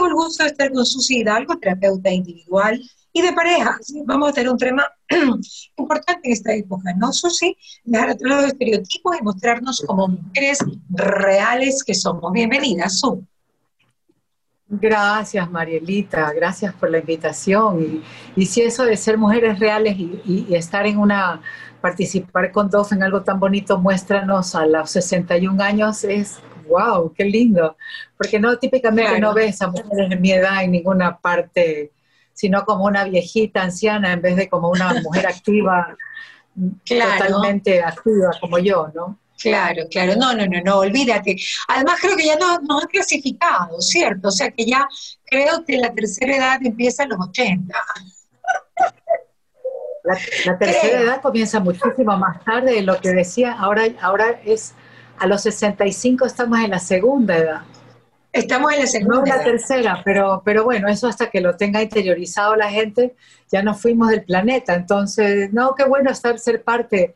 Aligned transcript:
tengo 0.00 0.08
el 0.08 0.14
gusto 0.14 0.44
de 0.44 0.48
estar 0.48 0.72
con 0.72 0.86
Susi 0.86 1.18
Hidalgo, 1.18 1.58
terapeuta 1.58 2.10
individual 2.10 2.80
y 3.12 3.20
de 3.20 3.32
pareja. 3.34 3.78
Vamos 4.06 4.30
a 4.30 4.32
tener 4.32 4.50
un 4.50 4.56
tema 4.56 4.86
importante 5.76 6.20
en 6.24 6.32
esta 6.32 6.54
época, 6.54 6.94
¿no, 6.96 7.12
Susi? 7.12 7.54
Dejar 7.84 8.10
atrás 8.10 8.42
los 8.42 8.44
estereotipos 8.46 9.16
y 9.20 9.22
mostrarnos 9.22 9.84
como 9.86 10.08
mujeres 10.08 10.58
reales 10.88 11.84
que 11.84 11.94
somos. 11.94 12.32
Bienvenida, 12.32 12.88
Su. 12.88 13.22
Gracias, 14.68 15.50
Marielita, 15.50 16.32
gracias 16.32 16.72
por 16.74 16.90
la 16.90 16.98
invitación. 16.98 18.02
Y, 18.36 18.46
si 18.46 18.62
eso 18.62 18.84
de 18.84 18.96
ser 18.96 19.18
mujeres 19.18 19.58
reales 19.58 19.96
y, 19.98 20.46
estar 20.54 20.86
en 20.86 20.96
una, 20.96 21.42
participar 21.82 22.52
con 22.52 22.70
dos 22.70 22.92
en 22.92 23.02
algo 23.02 23.20
tan 23.22 23.38
bonito, 23.38 23.78
muéstranos 23.78 24.54
a 24.54 24.64
los 24.64 24.90
61 24.92 25.62
años, 25.62 26.04
es 26.04 26.38
wow, 26.70 27.12
qué 27.12 27.24
lindo. 27.24 27.76
Porque 28.16 28.38
no, 28.38 28.56
típicamente 28.58 29.20
no 29.20 29.34
ves 29.34 29.60
a 29.62 29.68
mujeres 29.68 30.10
en 30.10 30.20
mi 30.20 30.32
edad 30.32 30.64
en 30.64 30.72
ninguna 30.72 31.18
parte, 31.18 31.92
sino 32.32 32.64
como 32.64 32.84
una 32.84 33.04
viejita 33.04 33.62
anciana 33.62 34.12
en 34.12 34.22
vez 34.22 34.36
de 34.36 34.48
como 34.48 34.70
una 34.70 34.94
mujer 35.02 35.26
activa, 35.26 35.96
totalmente 36.84 37.82
activa 37.82 38.30
como 38.40 38.58
yo, 38.58 38.90
¿no? 38.94 39.18
Claro, 39.40 39.84
claro, 39.90 40.16
no, 40.16 40.34
no, 40.34 40.46
no, 40.46 40.60
no, 40.62 40.78
olvídate. 40.78 41.36
Además 41.68 41.98
creo 42.00 42.16
que 42.16 42.26
ya 42.26 42.36
nos, 42.36 42.62
nos 42.62 42.82
han 42.82 42.88
clasificado, 42.88 43.80
¿cierto? 43.80 44.28
O 44.28 44.30
sea 44.30 44.50
que 44.50 44.66
ya 44.66 44.86
creo 45.24 45.64
que 45.64 45.78
la 45.78 45.92
tercera 45.92 46.36
edad 46.36 46.60
empieza 46.62 47.04
en 47.04 47.10
los 47.10 47.20
80. 47.28 47.74
La, 50.04 50.58
tercera 50.58 51.00
edad 51.00 51.22
comienza 51.22 51.60
muchísimo 51.60 52.16
más 52.16 52.42
tarde 52.44 52.74
de 52.74 52.82
lo 52.82 53.00
que 53.00 53.10
decía, 53.10 53.52
ahora, 53.52 53.84
ahora 54.00 54.40
es 54.44 54.74
a 55.20 55.26
los 55.26 55.42
65 55.42 56.24
estamos 56.24 56.58
en 56.60 56.70
la 56.70 56.78
segunda 56.78 57.36
edad. 57.36 57.60
Estamos 58.32 58.72
en 58.72 58.80
la 58.80 58.86
segunda. 58.86 59.16
No 59.16 59.26
en 59.26 59.28
la 59.28 59.44
tercera, 59.44 60.02
pero, 60.02 60.40
pero 60.44 60.64
bueno, 60.64 60.88
eso 60.88 61.06
hasta 61.08 61.28
que 61.28 61.42
lo 61.42 61.56
tenga 61.56 61.82
interiorizado 61.82 62.56
la 62.56 62.70
gente, 62.70 63.14
ya 63.52 63.62
nos 63.62 63.82
fuimos 63.82 64.08
del 64.08 64.24
planeta. 64.24 64.74
Entonces, 64.74 65.52
no, 65.52 65.74
qué 65.74 65.84
bueno 65.84 66.10
estar, 66.10 66.38
ser 66.38 66.62
parte 66.62 67.14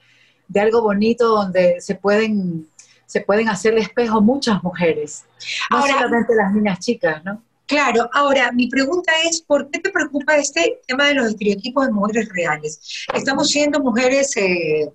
de 0.48 0.60
algo 0.60 0.82
bonito 0.82 1.28
donde 1.28 1.80
se 1.80 1.94
pueden, 1.94 2.68
se 3.06 3.22
pueden 3.22 3.48
hacer 3.48 3.76
espejo 3.78 4.20
muchas 4.20 4.62
mujeres, 4.62 5.24
no 5.70 5.86
solamente 5.86 6.34
las 6.34 6.52
niñas 6.52 6.80
chicas, 6.80 7.24
¿no? 7.24 7.42
Claro, 7.66 8.10
ahora 8.12 8.52
mi 8.52 8.68
pregunta 8.68 9.10
es, 9.24 9.40
¿por 9.40 9.70
qué 9.70 9.80
te 9.80 9.90
preocupa 9.90 10.36
este 10.36 10.80
tema 10.86 11.06
de 11.06 11.14
los 11.14 11.28
estereotipos 11.28 11.86
de 11.86 11.92
mujeres 11.92 12.28
reales? 12.34 13.06
Estamos 13.14 13.48
siendo 13.48 13.80
mujeres 13.80 14.36
eh, 14.36 14.92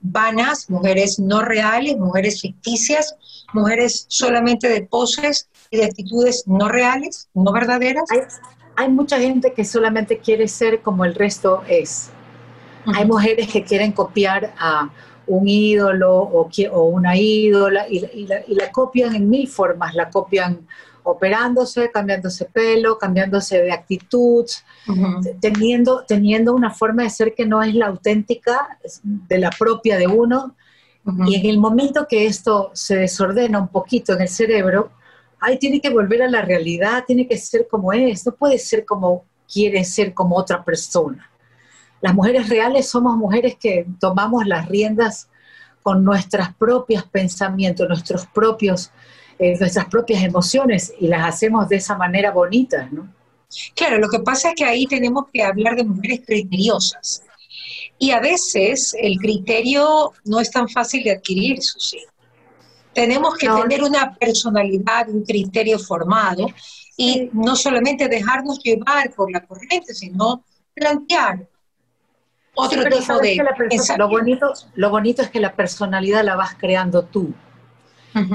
vanas, 0.00 0.70
mujeres 0.70 1.18
no 1.18 1.42
reales, 1.42 1.96
mujeres 1.96 2.40
ficticias, 2.40 3.16
mujeres 3.52 4.06
solamente 4.08 4.68
de 4.68 4.82
poses 4.82 5.48
y 5.70 5.78
de 5.78 5.84
actitudes 5.84 6.44
no 6.46 6.68
reales, 6.68 7.28
no 7.34 7.52
verdaderas. 7.52 8.04
Hay, 8.10 8.20
hay 8.76 8.88
mucha 8.90 9.18
gente 9.18 9.52
que 9.52 9.64
solamente 9.64 10.18
quiere 10.18 10.48
ser 10.48 10.82
como 10.82 11.04
el 11.04 11.14
resto 11.14 11.62
es. 11.68 12.10
Hay 12.94 13.04
mujeres 13.04 13.48
que 13.48 13.64
quieren 13.64 13.92
copiar 13.92 14.54
a 14.58 14.88
un 15.26 15.46
ídolo 15.46 16.16
o, 16.16 16.48
o 16.72 16.82
una 16.84 17.16
ídola 17.16 17.86
y, 17.88 18.26
la, 18.26 18.72
copian 18.72 19.14
en 19.14 19.28
mil 19.28 19.46
formas, 19.46 19.94
la 19.94 20.10
copian 20.10 20.66
operándose, 21.10 21.90
cambiándose 21.90 22.44
pelo, 22.46 22.98
cambiándose 22.98 23.62
de 23.62 23.72
actitud, 23.72 24.46
teniendo, 25.40 26.04
teniendo 26.06 26.54
una 26.54 26.70
forma 26.70 27.02
de 27.04 27.10
ser 27.10 27.34
que 27.34 27.46
no 27.46 27.62
es 27.62 27.74
la 27.74 27.86
auténtica 27.86 28.78
de 29.04 29.38
la 29.38 29.50
propia 29.50 29.96
de 29.96 30.06
uno. 30.06 30.54
Y 31.26 31.36
en 31.36 31.46
el 31.46 31.58
momento 31.58 32.06
que 32.08 32.26
esto 32.26 32.70
se 32.74 32.96
desordena 32.96 33.58
un 33.60 33.68
poquito 33.68 34.12
en 34.12 34.22
el 34.22 34.28
cerebro, 34.28 34.90
ahí 35.40 35.58
tiene 35.58 35.80
que 35.80 35.90
volver 35.90 36.22
a 36.22 36.28
la 36.28 36.42
realidad, 36.42 37.04
tiene 37.06 37.26
que 37.26 37.38
ser 37.38 37.66
como 37.68 37.92
es, 37.92 38.26
no 38.26 38.32
puede 38.32 38.58
ser 38.58 38.84
como 38.84 39.24
quiere 39.50 39.84
ser 39.84 40.12
como 40.12 40.36
otra 40.36 40.62
persona. 40.62 41.30
Las 42.00 42.14
mujeres 42.14 42.48
reales 42.48 42.88
somos 42.88 43.16
mujeres 43.16 43.56
que 43.58 43.86
tomamos 43.98 44.46
las 44.46 44.68
riendas 44.68 45.28
con 45.82 46.04
nuestros 46.04 46.52
propios 46.54 47.04
pensamientos, 47.04 47.88
nuestros 47.88 48.26
propios, 48.26 48.92
eh, 49.38 49.56
nuestras 49.58 49.86
propias 49.86 50.22
emociones 50.22 50.92
y 50.98 51.06
las 51.06 51.26
hacemos 51.26 51.68
de 51.68 51.76
esa 51.76 51.96
manera 51.96 52.30
bonita, 52.30 52.88
¿no? 52.90 53.12
Claro, 53.74 53.98
lo 53.98 54.08
que 54.08 54.18
pasa 54.20 54.50
es 54.50 54.54
que 54.56 54.64
ahí 54.64 54.86
tenemos 54.86 55.24
que 55.32 55.42
hablar 55.42 55.76
de 55.76 55.84
mujeres 55.84 56.20
criteriosas. 56.26 57.22
Y 57.98 58.10
a 58.10 58.20
veces 58.20 58.94
el 58.98 59.16
criterio 59.18 60.12
no 60.24 60.40
es 60.40 60.50
tan 60.50 60.68
fácil 60.68 61.02
de 61.04 61.12
adquirir, 61.12 61.62
Susi. 61.62 61.98
Tenemos 62.92 63.36
que 63.36 63.48
tener 63.48 63.82
una 63.82 64.14
personalidad, 64.16 65.08
un 65.08 65.24
criterio 65.24 65.78
formado 65.78 66.46
y 66.96 67.30
no 67.32 67.54
solamente 67.54 68.08
dejarnos 68.08 68.58
llevar 68.62 69.12
por 69.14 69.30
la 69.30 69.46
corriente, 69.46 69.94
sino 69.94 70.44
plantear 70.74 71.48
otro 72.54 72.84
tipo 72.88 73.18
de... 73.20 73.36
lo, 73.96 74.08
bonito, 74.08 74.52
lo 74.74 74.90
bonito 74.90 75.22
es 75.22 75.30
que 75.30 75.38
la 75.38 75.54
personalidad 75.54 76.24
la 76.24 76.34
vas 76.34 76.56
creando 76.56 77.04
tú. 77.04 77.32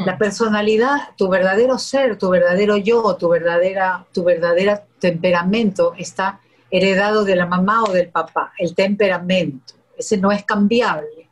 La 0.06 0.18
personalidad, 0.18 1.10
tu 1.18 1.28
verdadero 1.30 1.78
ser, 1.78 2.18
tu 2.18 2.30
verdadero 2.30 2.78
yo, 2.78 3.16
tu 3.16 3.30
verdadera, 3.30 4.06
tu 4.14 4.24
verdadera 4.24 4.86
temperamento 5.00 5.94
está 5.98 6.40
heredado 6.70 7.24
de 7.24 7.36
la 7.36 7.46
mamá 7.46 7.84
o 7.84 7.92
del 7.92 8.10
papá, 8.10 8.54
el 8.58 8.74
temperamento. 8.74 9.74
Ese 9.98 10.18
no 10.18 10.32
es 10.32 10.44
cambiable, 10.44 11.30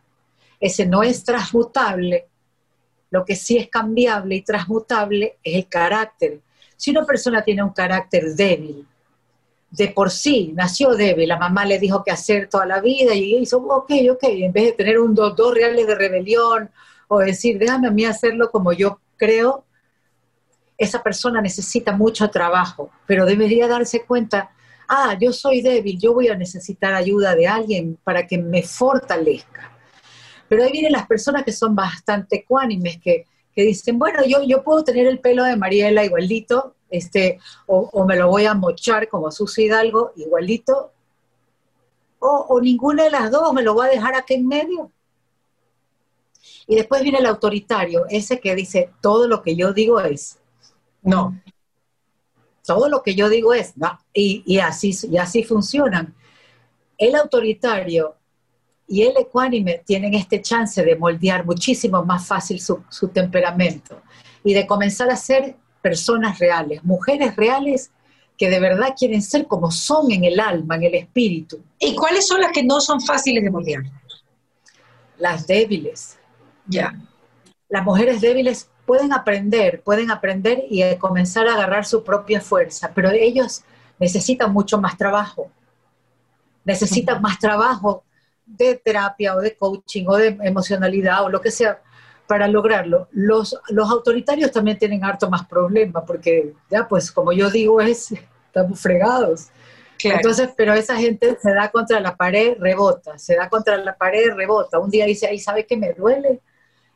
ese 0.59 0.85
no 0.85 1.03
es 1.03 1.23
transmutable. 1.23 2.27
Lo 3.09 3.25
que 3.25 3.35
sí 3.35 3.57
es 3.57 3.69
cambiable 3.69 4.35
y 4.35 4.41
transmutable 4.41 5.37
es 5.43 5.55
el 5.55 5.67
carácter. 5.67 6.39
Si 6.77 6.91
una 6.91 7.05
persona 7.05 7.43
tiene 7.43 7.63
un 7.63 7.71
carácter 7.71 8.33
débil, 8.35 8.85
de 9.71 9.87
por 9.87 10.11
sí 10.11 10.51
nació 10.53 10.95
débil, 10.95 11.29
la 11.29 11.37
mamá 11.37 11.65
le 11.65 11.79
dijo 11.79 12.03
qué 12.03 12.11
hacer 12.11 12.49
toda 12.49 12.65
la 12.65 12.81
vida 12.81 13.15
y 13.15 13.37
hizo, 13.37 13.57
ok, 13.57 13.91
ok, 14.11 14.23
en 14.23 14.51
vez 14.51 14.65
de 14.65 14.71
tener 14.73 14.99
un 14.99 15.15
dos, 15.15 15.35
dos 15.35 15.53
reales 15.53 15.87
de 15.87 15.95
rebelión 15.95 16.69
o 17.13 17.19
decir, 17.19 17.59
déjame 17.59 17.89
a 17.89 17.91
mí 17.91 18.05
hacerlo 18.05 18.49
como 18.49 18.71
yo 18.71 19.01
creo, 19.17 19.65
esa 20.77 21.03
persona 21.03 21.41
necesita 21.41 21.91
mucho 21.91 22.29
trabajo, 22.29 22.89
pero 23.05 23.25
debería 23.25 23.67
darse 23.67 24.05
cuenta, 24.05 24.51
ah, 24.87 25.17
yo 25.19 25.33
soy 25.33 25.61
débil, 25.61 25.99
yo 25.99 26.13
voy 26.13 26.29
a 26.29 26.35
necesitar 26.35 26.93
ayuda 26.93 27.35
de 27.35 27.47
alguien 27.47 27.99
para 28.05 28.25
que 28.25 28.37
me 28.37 28.63
fortalezca. 28.63 29.77
Pero 30.47 30.63
ahí 30.63 30.71
vienen 30.71 30.93
las 30.93 31.05
personas 31.05 31.43
que 31.43 31.51
son 31.51 31.75
bastante 31.75 32.37
ecuánimes, 32.37 32.97
que, 33.01 33.25
que 33.53 33.63
dicen, 33.63 33.99
bueno, 33.99 34.23
yo, 34.25 34.41
yo 34.43 34.63
puedo 34.63 34.81
tener 34.85 35.05
el 35.05 35.19
pelo 35.19 35.43
de 35.43 35.57
Mariela 35.57 36.05
igualito, 36.05 36.75
este, 36.89 37.39
o, 37.67 38.05
me 38.05 38.15
lo 38.15 38.29
voy 38.29 38.45
a 38.45 38.53
mochar 38.53 39.09
como 39.09 39.31
Susi 39.31 39.63
Hidalgo, 39.63 40.13
igualito, 40.15 40.93
o, 42.19 42.45
o, 42.47 42.61
ninguna 42.61 43.03
de 43.03 43.11
las 43.11 43.29
dos, 43.31 43.51
me 43.51 43.63
lo 43.63 43.73
voy 43.73 43.87
a 43.87 43.91
dejar 43.91 44.15
aquí 44.15 44.35
en 44.35 44.47
medio. 44.47 44.91
Y 46.71 46.75
después 46.75 47.01
viene 47.03 47.17
el 47.17 47.25
autoritario, 47.25 48.05
ese 48.09 48.39
que 48.39 48.55
dice, 48.55 48.91
todo 49.01 49.27
lo 49.27 49.41
que 49.41 49.57
yo 49.57 49.73
digo 49.73 49.99
es, 49.99 50.39
no, 51.01 51.37
todo 52.65 52.87
lo 52.87 53.03
que 53.03 53.13
yo 53.13 53.27
digo 53.27 53.53
es, 53.53 53.75
no, 53.75 53.99
y, 54.13 54.41
y 54.45 54.59
así, 54.59 54.95
y 55.11 55.17
así 55.17 55.43
funcionan. 55.43 56.15
El 56.97 57.15
autoritario 57.15 58.15
y 58.87 59.01
el 59.01 59.17
ecuánime 59.17 59.83
tienen 59.85 60.13
este 60.13 60.41
chance 60.41 60.81
de 60.81 60.95
moldear 60.95 61.45
muchísimo 61.45 62.05
más 62.05 62.25
fácil 62.25 62.61
su, 62.61 62.81
su 62.87 63.09
temperamento 63.09 64.01
y 64.41 64.53
de 64.53 64.65
comenzar 64.65 65.09
a 65.09 65.17
ser 65.17 65.57
personas 65.81 66.39
reales, 66.39 66.85
mujeres 66.85 67.35
reales 67.35 67.91
que 68.37 68.49
de 68.49 68.61
verdad 68.61 68.95
quieren 68.97 69.21
ser 69.21 69.45
como 69.45 69.71
son 69.71 70.09
en 70.09 70.23
el 70.23 70.39
alma, 70.39 70.77
en 70.77 70.83
el 70.83 70.95
espíritu. 70.95 71.61
¿Y 71.79 71.95
cuáles 71.95 72.25
son 72.27 72.39
las 72.39 72.53
que 72.53 72.63
no 72.63 72.79
son 72.79 73.01
fáciles 73.01 73.43
de 73.43 73.51
moldear? 73.51 73.83
Las 75.17 75.45
débiles. 75.45 76.17
Ya. 76.71 76.95
Las 77.69 77.83
mujeres 77.83 78.21
débiles 78.21 78.69
pueden 78.85 79.13
aprender, 79.13 79.81
pueden 79.81 80.11
aprender 80.11 80.63
y 80.69 80.83
comenzar 80.97 81.47
a 81.47 81.53
agarrar 81.53 81.85
su 81.85 82.03
propia 82.03 82.41
fuerza, 82.41 82.91
pero 82.93 83.09
ellos 83.09 83.63
necesitan 83.99 84.51
mucho 84.51 84.79
más 84.79 84.97
trabajo. 84.97 85.49
Necesitan 86.65 87.21
más 87.21 87.39
trabajo 87.39 88.03
de 88.45 88.75
terapia 88.75 89.35
o 89.35 89.39
de 89.39 89.55
coaching 89.55 90.05
o 90.07 90.17
de 90.17 90.37
emocionalidad 90.43 91.23
o 91.23 91.29
lo 91.29 91.39
que 91.39 91.51
sea 91.51 91.81
para 92.27 92.47
lograrlo. 92.47 93.07
Los, 93.11 93.57
los 93.69 93.89
autoritarios 93.89 94.51
también 94.51 94.77
tienen 94.77 95.03
harto 95.03 95.29
más 95.29 95.45
problemas, 95.45 96.03
porque 96.05 96.53
ya 96.69 96.87
pues 96.87 97.11
como 97.11 97.31
yo 97.31 97.49
digo 97.49 97.81
es, 97.81 98.13
estamos 98.47 98.79
fregados. 98.79 99.49
Entonces, 100.03 100.49
pero 100.57 100.73
esa 100.73 100.95
gente 100.95 101.37
se 101.41 101.53
da 101.53 101.69
contra 101.69 101.99
la 101.99 102.15
pared, 102.15 102.57
rebota, 102.59 103.17
se 103.19 103.35
da 103.35 103.49
contra 103.49 103.77
la 103.77 103.95
pared, 103.95 104.33
rebota. 104.33 104.79
Un 104.79 104.89
día 104.89 105.05
dice, 105.05 105.27
ay, 105.27 105.39
¿sabe 105.39 105.65
qué 105.65 105.77
me 105.77 105.93
duele? 105.93 106.39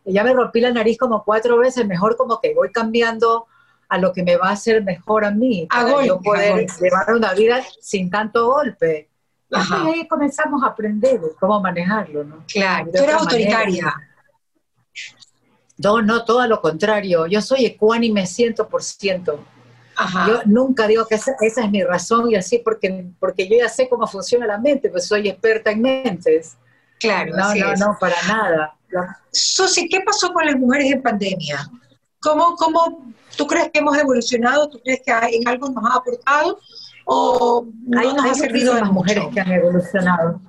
Ya 0.05 0.23
me 0.23 0.33
rompí 0.33 0.61
la 0.61 0.71
nariz 0.71 0.97
como 0.97 1.23
cuatro 1.23 1.57
veces, 1.57 1.85
mejor 1.87 2.15
como 2.15 2.39
que 2.39 2.53
voy 2.53 2.71
cambiando 2.71 3.47
a 3.89 3.97
lo 3.97 4.13
que 4.13 4.23
me 4.23 4.37
va 4.37 4.49
a 4.49 4.53
hacer 4.53 4.83
mejor 4.83 5.25
a 5.25 5.31
mí, 5.31 5.67
para 5.69 6.05
yo 6.05 6.19
poder 6.19 6.67
llevar 6.79 7.13
una 7.13 7.33
vida 7.33 7.61
sin 7.79 8.09
tanto 8.09 8.47
golpe. 8.47 9.09
Y 9.49 9.55
ahí 9.73 10.07
comenzamos 10.07 10.63
a 10.63 10.67
aprender 10.67 11.21
cómo 11.39 11.61
manejarlo, 11.61 12.23
¿no? 12.23 12.43
Claro, 12.47 12.91
tú 12.91 13.03
eres 13.03 13.15
autoritaria. 13.15 13.93
No, 15.77 16.01
no, 16.01 16.23
todo 16.25 16.45
lo 16.47 16.61
contrario. 16.61 17.27
Yo 17.27 17.41
soy 17.41 17.65
ecuánime 17.65 18.23
100%. 18.23 19.39
Yo 20.27 20.41
nunca 20.45 20.87
digo 20.87 21.05
que 21.05 21.15
esa, 21.15 21.35
es 21.39 21.71
mi 21.71 21.83
razón 21.83 22.29
y 22.29 22.35
así 22.35 22.59
porque, 22.59 23.07
porque 23.19 23.47
yo 23.47 23.57
ya 23.57 23.69
sé 23.69 23.87
cómo 23.87 24.07
funciona 24.07 24.45
la 24.45 24.57
mente, 24.57 24.89
pues 24.89 25.07
soy 25.07 25.29
experta 25.29 25.71
en 25.71 25.81
mentes. 25.81 26.57
Claro, 26.99 27.35
no, 27.35 27.55
no, 27.55 27.75
no, 27.75 27.97
para 27.99 28.15
nada. 28.27 28.75
Susi, 29.31 29.87
¿qué 29.89 30.01
pasó 30.01 30.31
con 30.33 30.45
las 30.45 30.55
mujeres 30.55 30.91
en 30.91 31.01
pandemia? 31.01 31.69
¿Cómo, 32.19 32.55
¿Cómo 32.55 33.05
tú 33.37 33.45
crees 33.45 33.69
que 33.71 33.79
hemos 33.79 33.97
evolucionado? 33.97 34.69
¿Tú 34.69 34.79
crees 34.83 35.01
que 35.05 35.11
en 35.11 35.47
algo 35.47 35.69
nos 35.69 35.83
ha 35.91 35.97
aportado? 35.97 36.59
¿O 37.05 37.67
no 37.83 37.99
hay, 37.99 38.13
nos 38.13 38.25
ha 38.25 38.33
servido 38.33 38.73
de 38.73 38.81
las 38.81 38.91
mujeres 38.91 39.25
que 39.33 39.39
han 39.39 39.51
evolucionado? 39.51 40.41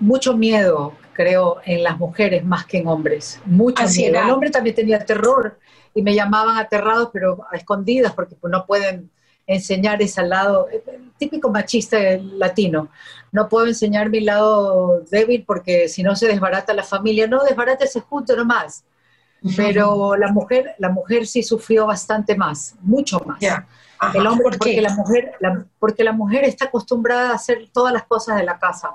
Mucho 0.00 0.36
miedo, 0.36 0.94
creo, 1.12 1.58
en 1.64 1.82
las 1.82 1.98
mujeres 1.98 2.44
más 2.44 2.66
que 2.66 2.78
en 2.78 2.88
hombres. 2.88 3.40
Mucho 3.44 3.84
miedo. 3.84 4.20
El 4.20 4.30
hombre 4.30 4.50
también 4.50 4.74
tenía 4.74 5.04
terror 5.04 5.58
y 5.94 6.02
me 6.02 6.14
llamaban 6.14 6.58
aterrados, 6.58 7.10
pero 7.12 7.46
a 7.50 7.56
escondidas, 7.56 8.12
porque 8.12 8.36
no 8.42 8.66
pueden 8.66 9.10
enseñar 9.46 10.00
ese 10.00 10.22
lado, 10.22 10.68
eh, 10.70 10.82
típico 11.18 11.50
machista 11.50 11.98
latino, 12.18 12.88
no 13.32 13.48
puedo 13.48 13.66
enseñar 13.66 14.10
mi 14.10 14.20
lado 14.20 15.00
débil 15.10 15.44
porque 15.46 15.88
si 15.88 16.02
no 16.02 16.16
se 16.16 16.28
desbarata 16.28 16.72
la 16.72 16.84
familia, 16.84 17.26
no, 17.26 17.42
desbarátese 17.44 18.00
junto 18.00 18.36
nomás. 18.36 18.84
Pero 19.56 20.16
la 20.16 20.32
mujer, 20.32 20.74
la 20.78 20.88
mujer 20.88 21.26
sí 21.26 21.42
sufrió 21.42 21.86
bastante 21.86 22.34
más, 22.34 22.76
mucho 22.80 23.20
más. 23.20 23.38
El 24.14 24.26
hombre, 24.26 24.56
porque 24.58 24.80
la 24.80 24.94
mujer, 24.94 25.32
porque 25.78 26.02
la 26.02 26.12
mujer 26.12 26.44
está 26.44 26.66
acostumbrada 26.66 27.30
a 27.30 27.34
hacer 27.34 27.68
todas 27.70 27.92
las 27.92 28.04
cosas 28.04 28.36
de 28.38 28.44
la 28.44 28.58
casa. 28.58 28.90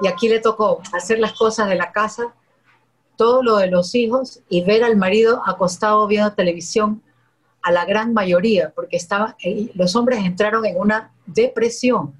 Y 0.00 0.08
aquí 0.08 0.26
le 0.26 0.40
tocó 0.40 0.80
hacer 0.94 1.18
las 1.18 1.34
cosas 1.34 1.68
de 1.68 1.74
la 1.74 1.92
casa 1.92 2.32
todo 3.16 3.42
lo 3.42 3.56
de 3.56 3.66
los 3.68 3.94
hijos 3.94 4.40
y 4.48 4.64
ver 4.64 4.82
al 4.82 4.96
marido 4.96 5.42
acostado 5.46 6.06
viendo 6.06 6.32
televisión 6.32 7.02
a 7.62 7.70
la 7.70 7.84
gran 7.84 8.12
mayoría, 8.12 8.70
porque 8.74 8.96
estaba, 8.96 9.36
eh, 9.42 9.70
los 9.74 9.94
hombres 9.94 10.24
entraron 10.24 10.66
en 10.66 10.78
una 10.78 11.12
depresión. 11.26 12.14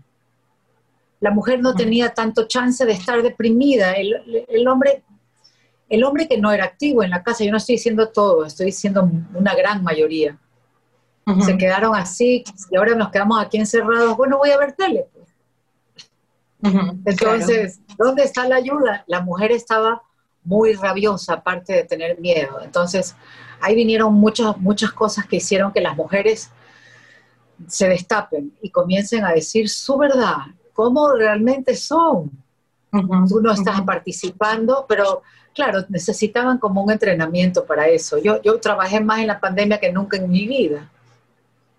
La 1.20 1.30
mujer 1.30 1.60
no 1.60 1.74
tenía 1.74 2.14
tanto 2.14 2.46
chance 2.46 2.84
de 2.84 2.92
estar 2.92 3.22
deprimida. 3.22 3.92
El, 3.92 4.66
hombre, 4.68 5.02
el 5.88 6.04
hombre 6.04 6.28
que 6.28 6.38
no 6.38 6.50
era 6.52 6.64
activo 6.64 7.02
en 7.02 7.10
la 7.10 7.22
casa, 7.22 7.44
yo 7.44 7.50
no 7.50 7.58
estoy 7.58 7.76
diciendo 7.76 8.08
todo, 8.08 8.44
estoy 8.44 8.66
diciendo 8.66 9.08
una 9.34 9.54
gran 9.54 9.82
mayoría. 9.82 10.38
Se 11.44 11.56
quedaron 11.56 11.94
así 11.94 12.42
y 12.70 12.76
ahora 12.76 12.96
nos 12.96 13.10
quedamos 13.10 13.40
aquí 13.40 13.56
encerrados. 13.56 14.16
Bueno, 14.16 14.38
voy 14.38 14.50
a 14.50 14.58
ver 14.58 14.72
tele. 14.72 15.06
Pues. 15.12 16.74
Entonces, 17.04 17.80
¿dónde 17.96 18.24
está 18.24 18.48
la 18.48 18.56
ayuda? 18.56 19.04
La 19.06 19.20
mujer 19.20 19.52
estaba 19.52 20.02
muy 20.44 20.74
rabiosa, 20.74 21.34
aparte 21.34 21.72
de 21.72 21.84
tener 21.84 22.18
miedo. 22.18 22.60
Entonces, 22.62 23.14
ahí 23.62 23.74
vinieron 23.74 24.14
muchas, 24.14 24.56
muchas 24.58 24.92
cosas 24.92 25.26
que 25.26 25.36
hicieron 25.36 25.72
que 25.72 25.80
las 25.80 25.96
mujeres 25.96 26.50
se 27.68 27.88
destapen 27.88 28.52
y 28.60 28.70
comiencen 28.70 29.24
a 29.24 29.32
decir 29.32 29.68
su 29.68 29.96
verdad, 29.96 30.38
cómo 30.72 31.12
realmente 31.12 31.76
son. 31.76 32.30
Tú 32.90 33.40
no 33.40 33.52
estás 33.52 33.80
participando, 33.82 34.84
pero 34.86 35.22
claro, 35.54 35.84
necesitaban 35.88 36.58
como 36.58 36.82
un 36.82 36.90
entrenamiento 36.90 37.64
para 37.64 37.88
eso. 37.88 38.18
Yo, 38.18 38.42
yo 38.42 38.60
trabajé 38.60 39.00
más 39.00 39.20
en 39.20 39.28
la 39.28 39.40
pandemia 39.40 39.80
que 39.80 39.90
nunca 39.90 40.18
en 40.18 40.30
mi 40.30 40.46
vida. 40.46 40.90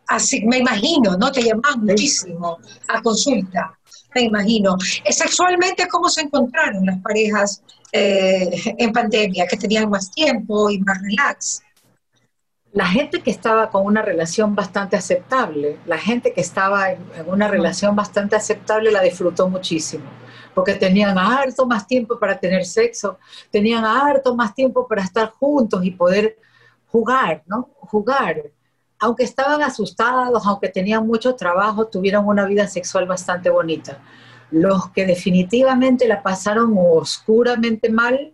Así, 0.08 0.44
me 0.46 0.58
imagino, 0.58 1.16
¿no? 1.18 1.32
Te 1.32 1.44
llamaban 1.44 1.86
muchísimo 1.86 2.58
a 2.88 3.02
consulta, 3.02 3.78
me 4.16 4.24
imagino. 4.24 4.76
¿Sexualmente 5.10 5.88
cómo 5.88 6.10
se 6.10 6.22
encontraron 6.22 6.86
las 6.86 7.00
parejas 7.00 7.62
eh, 7.96 8.50
en 8.80 8.92
pandemia, 8.92 9.46
que 9.46 9.56
tenían 9.56 9.88
más 9.88 10.10
tiempo 10.10 10.68
y 10.72 10.80
más 10.80 11.00
relax. 11.00 11.62
La 12.74 12.88
gente 12.88 13.22
que 13.22 13.30
estaba 13.30 13.70
con 13.70 13.86
una 13.86 14.02
relación 14.02 14.56
bastante 14.56 14.96
aceptable, 14.96 15.78
la 15.86 16.00
gente 16.00 16.34
que 16.34 16.42
estaba 16.42 16.90
en, 16.92 17.06
una 17.28 17.48
relación 17.48 17.96
bastante 17.96 18.36
aceptable 18.36 18.92
la 18.92 19.02
disfrutó 19.02 19.48
muchísimo, 19.48 20.06
porque 20.56 20.74
tenían 20.74 21.20
harto 21.20 21.68
más 21.68 21.86
tiempo 21.86 22.18
para 22.18 22.40
tener 22.40 22.66
sexo, 22.66 23.20
tenían 23.52 23.86
harto 23.86 24.36
más 24.36 24.56
tiempo 24.56 24.88
para 24.88 25.04
estar 25.04 25.30
juntos 25.30 25.86
y 25.86 25.92
poder 25.92 26.40
jugar, 26.88 27.44
¿no? 27.46 27.70
Jugar. 27.80 28.42
Aunque 28.98 29.24
estaban 29.24 29.62
asustados, 29.62 30.44
aunque 30.48 30.70
tenían 30.70 31.06
mucho 31.06 31.36
trabajo, 31.36 31.86
tuvieron 31.86 32.26
una 32.28 32.46
vida 32.48 32.68
sexual 32.68 33.06
bastante 33.06 33.52
bonita. 33.52 34.00
Los 34.50 34.90
que 34.90 35.06
definitivamente 35.06 36.08
la 36.08 36.24
pasaron 36.24 36.74
oscuramente 36.76 37.92
mal 37.92 38.33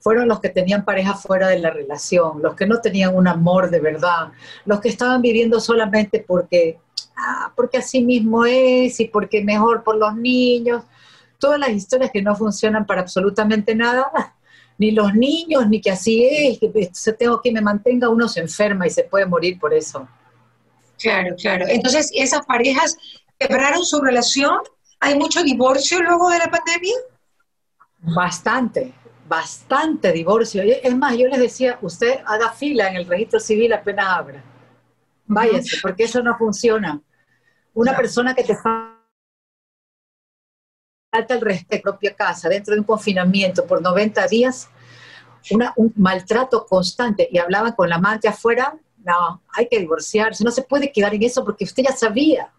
fueron 0.00 0.28
los 0.28 0.40
que 0.40 0.48
tenían 0.48 0.84
pareja 0.84 1.14
fuera 1.14 1.48
de 1.48 1.58
la 1.58 1.70
relación, 1.70 2.42
los 2.42 2.54
que 2.54 2.66
no 2.66 2.80
tenían 2.80 3.14
un 3.14 3.28
amor 3.28 3.70
de 3.70 3.80
verdad, 3.80 4.32
los 4.64 4.80
que 4.80 4.88
estaban 4.88 5.22
viviendo 5.22 5.60
solamente 5.60 6.24
porque, 6.26 6.78
ah, 7.16 7.52
porque 7.54 7.78
así 7.78 8.02
mismo 8.02 8.44
es 8.44 8.98
y 9.00 9.06
porque 9.06 9.44
mejor 9.44 9.82
por 9.84 9.96
los 9.96 10.14
niños. 10.16 10.84
Todas 11.38 11.58
las 11.58 11.70
historias 11.70 12.10
que 12.10 12.22
no 12.22 12.34
funcionan 12.34 12.86
para 12.86 13.02
absolutamente 13.02 13.74
nada, 13.74 14.10
ni 14.78 14.90
los 14.90 15.14
niños, 15.14 15.68
ni 15.68 15.80
que 15.80 15.90
así 15.90 16.24
es, 16.24 16.58
que 16.58 16.90
se 16.92 17.12
tengo 17.12 17.40
que 17.40 17.52
me 17.52 17.60
mantenga, 17.60 18.08
uno 18.08 18.28
se 18.28 18.40
enferma 18.40 18.86
y 18.86 18.90
se 18.90 19.04
puede 19.04 19.26
morir 19.26 19.58
por 19.58 19.72
eso. 19.72 20.08
Claro, 20.98 21.34
claro. 21.40 21.66
Entonces, 21.68 22.10
esas 22.14 22.44
parejas 22.44 22.96
quebraron 23.38 23.84
su 23.84 24.00
relación 24.00 24.58
¿Hay 25.00 25.18
mucho 25.18 25.42
divorcio 25.42 26.02
luego 26.02 26.28
de 26.28 26.38
la 26.38 26.50
pandemia? 26.50 26.94
Bastante, 28.02 28.92
bastante 29.30 30.10
divorcio. 30.10 30.60
Es 30.60 30.96
más, 30.96 31.16
yo 31.16 31.28
les 31.28 31.38
decía, 31.38 31.78
usted 31.82 32.18
haga 32.26 32.50
fila 32.50 32.88
en 32.88 32.96
el 32.96 33.06
registro 33.06 33.38
civil 33.38 33.72
apenas 33.72 34.08
abra. 34.08 34.42
Váyase, 35.24 35.78
porque 35.80 36.02
eso 36.02 36.20
no 36.20 36.36
funciona. 36.36 37.00
Una 37.72 37.96
persona 37.96 38.34
que 38.34 38.42
te 38.42 38.56
falta 38.56 38.96
el 41.28 41.40
respeto 41.40 41.90
a 41.90 41.92
propia 41.92 42.12
casa, 42.16 42.48
dentro 42.48 42.74
de 42.74 42.80
un 42.80 42.86
confinamiento 42.86 43.64
por 43.64 43.80
90 43.80 44.26
días, 44.26 44.68
un 45.76 45.92
maltrato 45.94 46.66
constante, 46.66 47.28
y 47.30 47.38
hablaban 47.38 47.72
con 47.74 47.88
la 47.88 47.96
amante 47.96 48.26
afuera, 48.26 48.76
no, 49.04 49.42
hay 49.54 49.68
que 49.68 49.78
divorciarse, 49.78 50.42
no 50.42 50.50
se 50.50 50.62
puede 50.62 50.90
quedar 50.90 51.14
en 51.14 51.22
eso 51.22 51.44
porque 51.44 51.62
usted 51.62 51.84
ya 51.84 51.94
sabía. 51.94 52.50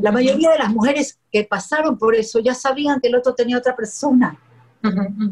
La 0.00 0.12
mayoría 0.12 0.50
de 0.52 0.58
las 0.60 0.70
mujeres 0.70 1.18
que 1.30 1.44
pasaron 1.44 1.98
por 1.98 2.14
eso 2.14 2.38
ya 2.38 2.54
sabían 2.54 3.00
que 3.00 3.08
el 3.08 3.16
otro 3.16 3.34
tenía 3.34 3.58
otra 3.58 3.76
persona. 3.76 4.38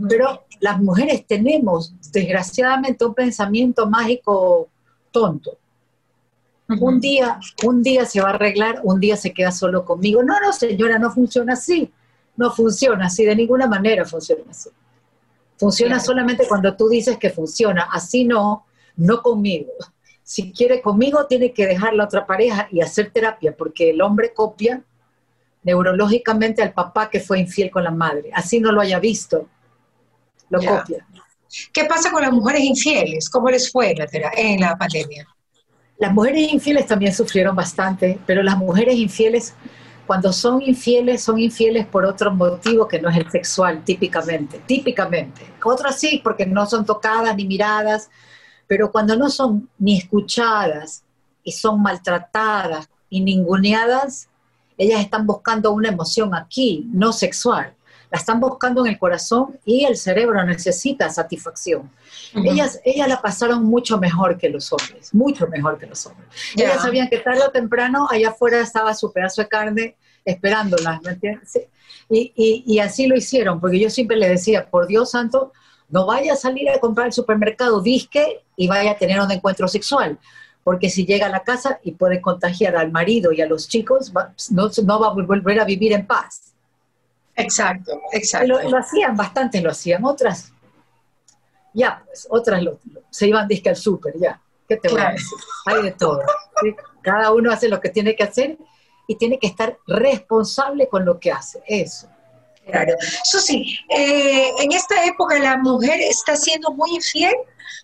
Pero 0.09 0.45
las 0.61 0.81
mujeres 0.81 1.27
tenemos, 1.27 1.95
desgraciadamente, 2.13 3.05
un 3.05 3.15
pensamiento 3.15 3.89
mágico 3.89 4.69
tonto. 5.11 5.59
Un 6.81 7.01
día, 7.01 7.39
un 7.65 7.83
día 7.83 8.05
se 8.07 8.21
va 8.21 8.31
a 8.31 8.35
arreglar, 8.35 8.81
un 8.83 8.99
día 8.99 9.17
se 9.17 9.33
queda 9.33 9.53
solo 9.53 9.85
conmigo. 9.85 10.23
No, 10.23 10.41
no, 10.41 10.53
señora, 10.53 10.99
no 10.99 11.13
funciona 11.13 11.53
así. 11.53 11.93
No 12.37 12.51
funciona 12.51 13.07
así, 13.07 13.25
de 13.25 13.37
ninguna 13.37 13.67
manera 13.67 14.05
funciona 14.05 14.43
así. 14.51 14.69
Funciona 15.57 16.01
solamente 16.01 16.47
cuando 16.49 16.77
tú 16.77 16.89
dices 16.89 17.17
que 17.19 17.31
funciona. 17.31 17.89
Así 17.93 18.25
no, 18.25 18.67
no 18.97 19.23
conmigo 19.23 19.73
si 20.27 20.51
quiere 20.51 20.83
conmigo, 20.83 21.27
tiene 21.27 21.53
que 21.53 21.69
dejar 21.69 21.95
la 21.95 22.03
otra 22.03 22.27
pareja 22.27 22.67
y 22.73 22.81
hacer 22.81 23.13
terapia, 23.13 23.57
porque 23.57 23.91
el 23.91 24.03
hombre 24.03 24.35
copia 24.35 24.83
neurológicamente 25.67 26.63
al 26.63 26.73
papá 26.73 27.11
que 27.11 27.19
fue 27.19 27.41
infiel 27.41 27.71
con 27.71 27.83
la 27.83 27.91
madre. 27.91 28.31
Así 28.33 28.61
no 28.61 28.71
lo 28.71 28.81
haya 28.81 29.01
visto, 29.01 29.49
lo 30.49 30.61
copia. 30.61 31.05
¿Qué 31.73 31.85
pasa 31.85 32.11
con 32.13 32.23
las 32.23 32.33
mujeres 32.33 32.63
infieles? 32.63 33.29
¿Cómo 33.29 33.51
les 33.51 33.71
fue 33.71 33.93
en 34.37 34.61
la 34.61 34.77
pandemia? 34.77 35.27
Las 35.99 36.13
mujeres 36.13 36.53
infieles 36.53 36.87
también 36.87 37.13
sufrieron 37.13 37.57
bastante, 37.57 38.19
pero 38.27 38.43
las 38.45 38.57
mujeres 38.57 38.95
infieles, 38.95 39.55
cuando 40.07 40.33
son 40.33 40.63
infieles, 40.63 41.23
son 41.23 41.39
infieles 41.41 41.85
por 41.87 42.05
otro 42.05 42.31
motivo 42.33 42.87
que 42.87 43.01
no 43.01 43.09
es 43.09 43.17
el 43.17 43.31
sexual, 43.31 43.83
típicamente, 43.83 44.61
típicamente. 44.67 45.43
Otras 45.65 45.99
sí, 45.99 46.21
porque 46.23 46.47
no 46.47 46.67
son 46.67 46.85
tocadas 46.85 47.35
ni 47.35 47.45
miradas, 47.45 48.09
pero 48.69 48.93
cuando 48.93 49.17
no 49.17 49.31
son 49.31 49.69
ni 49.79 49.99
escuchadas 49.99 51.03
y 51.43 51.51
son 51.53 51.83
maltratadas 51.83 52.89
y 53.11 53.21
ninguneadas, 53.21 54.29
ellas 54.79 55.01
están 55.01 55.27
buscando 55.27 55.73
una 55.73 55.89
emoción 55.89 56.35
aquí, 56.35 56.87
no 56.93 57.13
sexual. 57.13 57.73
La 58.11 58.19
están 58.19 58.39
buscando 58.39 58.87
en 58.87 58.93
el 58.93 58.99
corazón 58.99 59.59
y 59.65 59.85
el 59.85 59.97
cerebro 59.97 60.45
necesita 60.45 61.09
satisfacción. 61.09 61.91
ellas, 62.35 62.81
ellas 62.85 63.09
la 63.09 63.21
pasaron 63.21 63.65
mucho 63.65 63.99
mejor 63.99 64.39
que 64.39 64.49
los 64.49 64.73
hombres, 64.73 65.13
mucho 65.13 65.49
mejor 65.49 65.79
que 65.79 65.87
los 65.87 66.07
hombres. 66.07 66.29
Ellas 66.55 66.83
sabían 66.83 67.09
que 67.09 67.19
tarde 67.19 67.41
o 67.47 67.51
temprano 67.51 68.07
allá 68.09 68.29
afuera 68.29 68.61
estaba 68.61 68.95
su 68.95 69.13
pedazo 69.13 69.43
de 69.43 69.49
carne 69.49 69.97
esperándolas, 70.25 71.03
¿me 71.03 71.13
entiendes? 71.13 71.61
Y, 72.09 72.33
y, 72.37 72.65
y 72.67 72.79
así 72.79 73.07
lo 73.07 73.17
hicieron, 73.17 73.61
porque 73.61 73.81
yo 73.81 73.91
siempre 73.91 74.17
les 74.17 74.29
decía, 74.31 74.69
por 74.71 74.87
Dios 74.87 75.11
santo, 75.11 75.53
no 75.89 76.07
vaya 76.07 76.33
a 76.33 76.37
salir 76.37 76.69
a 76.69 76.79
comprar 76.79 77.07
al 77.07 77.13
supermercado 77.13 77.81
disque 77.81 78.43
y 78.57 78.69
vaya 78.69 78.93
a 78.93 78.97
tener 78.97 79.21
un 79.21 79.31
encuentro 79.31 79.69
sexual, 79.69 80.19
porque 80.67 80.91
si 80.91 81.07
llega 81.07 81.27
a 81.27 81.29
la 81.29 81.45
casa 81.45 81.79
y 81.85 81.93
puede 81.93 82.21
contagiar 82.21 82.75
al 82.75 82.91
marido 82.91 83.31
y 83.31 83.41
a 83.41 83.47
los 83.47 83.69
chicos, 83.69 84.13
no, 84.51 84.69
no 84.83 84.99
va 84.99 85.07
a 85.07 85.13
volver 85.13 85.61
a 85.61 85.65
vivir 85.65 85.93
en 85.93 86.05
paz. 86.05 86.55
Exacto, 87.37 88.01
exacto. 88.11 88.61
Lo, 88.69 88.77
hacían, 88.77 89.17
bastante 89.17 89.61
lo 89.61 89.71
hacían, 89.71 90.05
otras, 90.05 90.53
ya, 91.73 92.03
pues, 92.05 92.27
otras 92.29 92.65
se 93.11 93.29
iban 93.29 93.47
disque 93.47 93.69
al 93.69 93.77
súper, 93.77 94.15
ya. 94.19 94.41
¿Qué 94.69 94.77
te 94.77 94.89
voy 94.89 95.01
a 95.03 95.13
decir? 95.13 95.39
Hay 95.67 95.83
de 95.83 95.93
todo. 95.93 96.23
Cada 97.01 97.31
uno 97.31 97.53
hace 97.53 97.69
lo 97.69 97.81
que 97.81 97.91
tiene 97.91 98.17
que 98.17 98.25
hacer 98.25 98.59
y 99.07 99.15
tiene 99.15 99.39
que 99.39 99.47
estar 99.47 99.79
responsable 99.87 100.89
con 100.89 101.05
lo 101.05 101.21
que 101.21 101.31
hace. 101.31 101.63
Eso. 101.69 102.09
Claro. 102.69 102.93
Susi, 103.23 103.79
eh, 103.89 104.51
¿en 104.59 104.73
esta 104.73 105.05
época 105.05 105.39
la 105.39 105.59
mujer 105.59 106.01
está 106.01 106.35
siendo 106.35 106.73
muy 106.73 106.97
infiel 106.97 107.37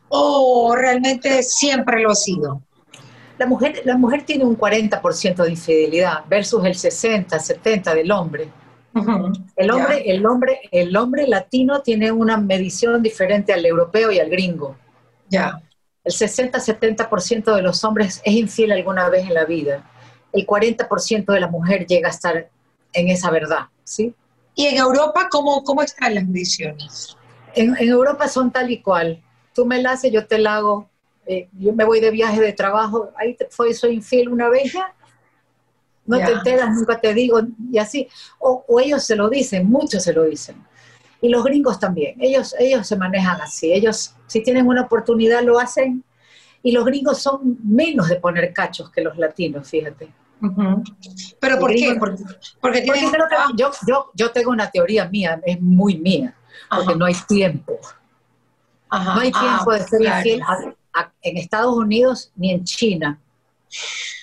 o 0.08 0.74
realmente 0.74 1.44
siempre 1.44 2.00
lo 2.00 2.10
ha 2.10 2.16
sido? 2.16 2.60
La 3.42 3.48
mujer, 3.48 3.82
la 3.84 3.96
mujer 3.96 4.22
tiene 4.22 4.44
un 4.44 4.56
40% 4.56 5.42
de 5.42 5.50
infidelidad 5.50 6.24
versus 6.28 6.64
el 6.64 6.76
60, 6.76 7.36
70 7.36 7.92
del 7.92 8.12
hombre. 8.12 8.48
El 9.56 9.70
hombre, 9.72 10.02
el 10.06 10.24
hombre, 10.24 10.60
el 10.70 10.96
hombre 10.96 11.26
latino 11.26 11.80
tiene 11.80 12.12
una 12.12 12.36
medición 12.36 13.02
diferente 13.02 13.52
al 13.52 13.66
europeo 13.66 14.12
y 14.12 14.20
al 14.20 14.30
gringo. 14.30 14.76
Ya. 15.28 15.60
El 16.04 16.12
60-70% 16.12 17.52
de 17.52 17.62
los 17.62 17.82
hombres 17.82 18.22
es 18.24 18.32
infiel 18.32 18.70
alguna 18.70 19.08
vez 19.08 19.26
en 19.26 19.34
la 19.34 19.44
vida. 19.44 19.90
El 20.32 20.46
40% 20.46 21.32
de 21.32 21.40
la 21.40 21.48
mujer 21.48 21.84
llega 21.84 22.06
a 22.06 22.12
estar 22.12 22.48
en 22.92 23.08
esa 23.08 23.28
verdad, 23.32 23.66
¿sí? 23.82 24.14
¿Y 24.54 24.66
en 24.66 24.76
Europa 24.76 25.26
cómo, 25.32 25.64
cómo 25.64 25.82
están 25.82 26.14
las 26.14 26.26
mediciones? 26.28 27.16
En, 27.56 27.76
Europa 27.76 28.28
son 28.28 28.52
tal 28.52 28.70
y 28.70 28.80
cual. 28.80 29.20
Tú 29.52 29.66
me 29.66 29.82
la 29.82 29.92
haces, 29.92 30.12
yo 30.12 30.28
te 30.28 30.38
la 30.38 30.58
hago. 30.58 30.88
Eh, 31.26 31.48
yo 31.52 31.72
me 31.72 31.84
voy 31.84 32.00
de 32.00 32.10
viaje 32.10 32.40
de 32.40 32.52
trabajo, 32.52 33.10
ahí 33.16 33.36
fue, 33.50 33.72
soy 33.74 33.94
infiel 33.94 34.28
una 34.28 34.48
vez 34.48 34.72
ya. 34.72 34.94
No 36.04 36.18
te 36.18 36.32
enteras, 36.32 36.74
nunca 36.74 37.00
te 37.00 37.14
digo, 37.14 37.40
y 37.70 37.78
así. 37.78 38.08
O, 38.40 38.64
ellos 38.80 39.04
se 39.04 39.14
lo 39.14 39.30
dicen, 39.30 39.68
muchos 39.68 40.02
se 40.02 40.12
lo 40.12 40.24
dicen. 40.24 40.56
Y 41.20 41.28
los 41.28 41.44
gringos 41.44 41.78
también, 41.78 42.16
ellos, 42.20 42.56
ellos 42.58 42.86
se 42.86 42.96
manejan 42.96 43.40
así. 43.40 43.72
Ellos, 43.72 44.16
si 44.26 44.42
tienen 44.42 44.66
una 44.66 44.82
oportunidad, 44.82 45.42
lo 45.42 45.60
hacen. 45.60 46.02
Y 46.64 46.72
los 46.72 46.84
gringos 46.84 47.18
son 47.18 47.58
menos 47.62 48.08
de 48.08 48.16
poner 48.16 48.52
cachos 48.52 48.90
que 48.90 49.00
los 49.00 49.16
latinos, 49.16 49.68
fíjate. 49.68 50.12
¿Pero 51.38 51.58
por 51.60 51.70
qué? 51.72 51.96
Porque, 52.60 52.84
yo, 53.56 53.70
yo, 53.86 54.10
yo 54.12 54.30
tengo 54.32 54.50
una 54.50 54.68
teoría 54.68 55.08
mía, 55.08 55.40
es 55.44 55.60
muy 55.60 55.98
mía, 55.98 56.34
porque 56.68 56.96
no 56.96 57.04
hay 57.04 57.14
tiempo. 57.28 57.78
No 58.90 59.20
hay 59.20 59.30
tiempo 59.30 59.72
de 59.72 59.80
ser 59.84 60.02
infiel 60.02 60.42
en 61.22 61.36
Estados 61.36 61.76
Unidos 61.76 62.30
ni 62.36 62.52
en 62.52 62.64
China. 62.64 63.18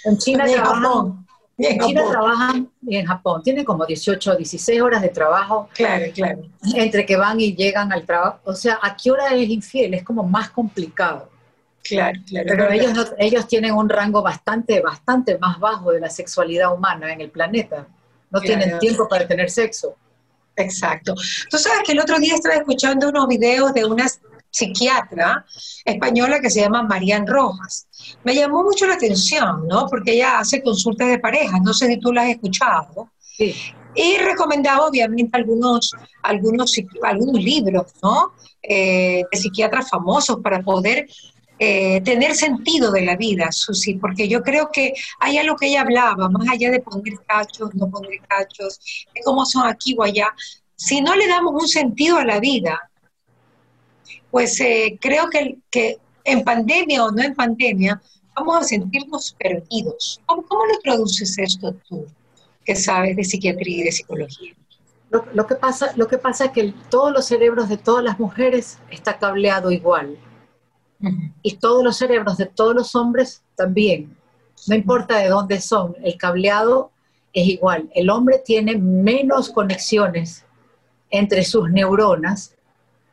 En 0.05 0.17
China 0.17 0.45
trabajan, 0.45 1.25
en, 1.57 1.79
China 1.79 2.03
trabajan 2.09 2.71
y 2.87 2.95
en 2.97 3.05
Japón. 3.05 3.41
Tienen 3.43 3.65
como 3.65 3.85
18 3.85 4.31
o 4.31 4.35
16 4.35 4.81
horas 4.81 5.01
de 5.01 5.09
trabajo. 5.09 5.69
Claro, 5.73 6.05
claro. 6.13 6.41
Entre 6.75 7.05
que 7.05 7.17
van 7.17 7.39
y 7.39 7.55
llegan 7.55 7.91
al 7.91 8.05
trabajo. 8.05 8.39
O 8.45 8.55
sea, 8.55 8.79
¿a 8.81 8.95
qué 8.95 9.11
hora 9.11 9.35
es 9.35 9.49
infiel? 9.49 9.93
Es 9.93 10.03
como 10.03 10.23
más 10.23 10.49
complicado. 10.51 11.29
Claro, 11.83 12.19
claro. 12.27 12.45
Pero 12.47 12.71
ellos, 12.71 13.13
ellos 13.17 13.47
tienen 13.47 13.73
un 13.73 13.89
rango 13.89 14.21
bastante, 14.21 14.81
bastante 14.81 15.37
más 15.37 15.59
bajo 15.59 15.91
de 15.91 15.99
la 15.99 16.09
sexualidad 16.09 16.73
humana 16.73 17.11
en 17.11 17.21
el 17.21 17.31
planeta. 17.31 17.87
No 18.29 18.39
tienen 18.39 18.77
tiempo 18.79 19.07
para 19.07 19.27
tener 19.27 19.49
sexo. 19.49 19.95
Exacto. 20.55 21.15
Tú 21.49 21.57
sabes 21.57 21.79
que 21.85 21.93
el 21.93 21.99
otro 21.99 22.19
día 22.19 22.35
estaba 22.35 22.55
escuchando 22.55 23.09
unos 23.09 23.27
videos 23.27 23.73
de 23.73 23.85
una 23.85 24.05
psiquiatra 24.51 25.45
española 25.85 26.39
que 26.39 26.49
se 26.49 26.61
llama 26.61 26.83
Marian 26.83 27.27
Rojas. 27.27 27.87
Me 28.23 28.35
llamó 28.35 28.63
mucho 28.63 28.87
la 28.87 28.95
atención, 28.95 29.67
¿no? 29.67 29.87
Porque 29.87 30.13
ella 30.13 30.39
hace 30.39 30.61
consultas 30.61 31.09
de 31.09 31.19
pareja, 31.19 31.59
no 31.63 31.73
sé 31.73 31.87
si 31.87 31.97
tú 31.97 32.11
la 32.11 32.23
has 32.23 32.29
escuchado. 32.29 33.11
Sí. 33.21 33.55
Y 33.95 34.17
recomendaba 34.17 34.85
obviamente 34.85 35.37
algunos, 35.37 35.93
algunos, 36.23 36.75
algunos 37.03 37.41
libros, 37.41 37.93
¿no? 38.01 38.33
Eh, 38.61 39.23
de 39.31 39.37
psiquiatras 39.37 39.89
famosos 39.89 40.39
para 40.43 40.61
poder 40.61 41.07
eh, 41.61 41.99
tener 42.01 42.35
sentido 42.35 42.91
de 42.91 43.01
la 43.01 43.17
vida, 43.17 43.51
Susi, 43.51 43.95
porque 43.95 44.29
yo 44.29 44.41
creo 44.41 44.69
que 44.71 44.93
hay 45.19 45.37
algo 45.37 45.57
que 45.57 45.67
ella 45.67 45.81
hablaba, 45.81 46.29
más 46.29 46.47
allá 46.47 46.71
de 46.71 46.79
poner 46.79 47.15
cachos, 47.27 47.75
no 47.75 47.89
poner 47.89 48.21
cachos, 48.27 48.79
de 49.13 49.21
cómo 49.25 49.45
son 49.45 49.67
aquí 49.67 49.93
o 49.97 50.03
allá, 50.03 50.33
si 50.75 51.01
no 51.01 51.13
le 51.15 51.27
damos 51.27 51.53
un 51.61 51.67
sentido 51.67 52.17
a 52.17 52.23
la 52.23 52.39
vida, 52.39 52.88
pues 54.31 54.59
eh, 54.59 54.97
creo 55.01 55.29
que, 55.29 55.57
que 55.69 55.97
en 56.23 56.43
pandemia 56.43 57.05
o 57.05 57.11
no 57.11 57.23
en 57.23 57.35
pandemia, 57.35 58.01
vamos 58.35 58.57
a 58.57 58.63
sentirnos 58.63 59.35
perdidos. 59.39 60.21
¿Cómo, 60.25 60.43
cómo 60.43 60.65
lo 60.65 60.79
traduces 60.79 61.37
esto 61.37 61.75
tú, 61.87 62.05
que 62.63 62.75
sabes 62.75 63.15
de 63.15 63.23
psiquiatría 63.23 63.77
y 63.77 63.83
de 63.83 63.91
psicología? 63.91 64.53
Lo, 65.09 65.47
que 65.47 65.55
pasa, 65.55 65.91
lo 65.95 66.07
que 66.07 66.19
pasa 66.19 66.45
es 66.45 66.51
que 66.51 66.73
todos 66.89 67.11
los 67.11 67.25
cerebros 67.25 67.67
de 67.67 67.77
todas 67.77 68.03
las 68.03 68.19
mujeres 68.19 68.77
está 68.91 69.17
cableado 69.17 69.71
igual. 69.71 70.17
Y 71.41 71.55
todos 71.55 71.83
los 71.83 71.97
cerebros 71.97 72.37
de 72.37 72.45
todos 72.45 72.75
los 72.75 72.95
hombres 72.95 73.41
también. 73.55 74.15
No 74.67 74.75
importa 74.75 75.17
de 75.17 75.29
dónde 75.29 75.61
son, 75.61 75.95
el 76.03 76.17
cableado 76.17 76.91
es 77.33 77.47
igual. 77.47 77.89
El 77.95 78.09
hombre 78.09 78.41
tiene 78.45 78.75
menos 78.77 79.49
conexiones 79.49 80.45
entre 81.09 81.43
sus 81.43 81.71
neuronas, 81.71 82.55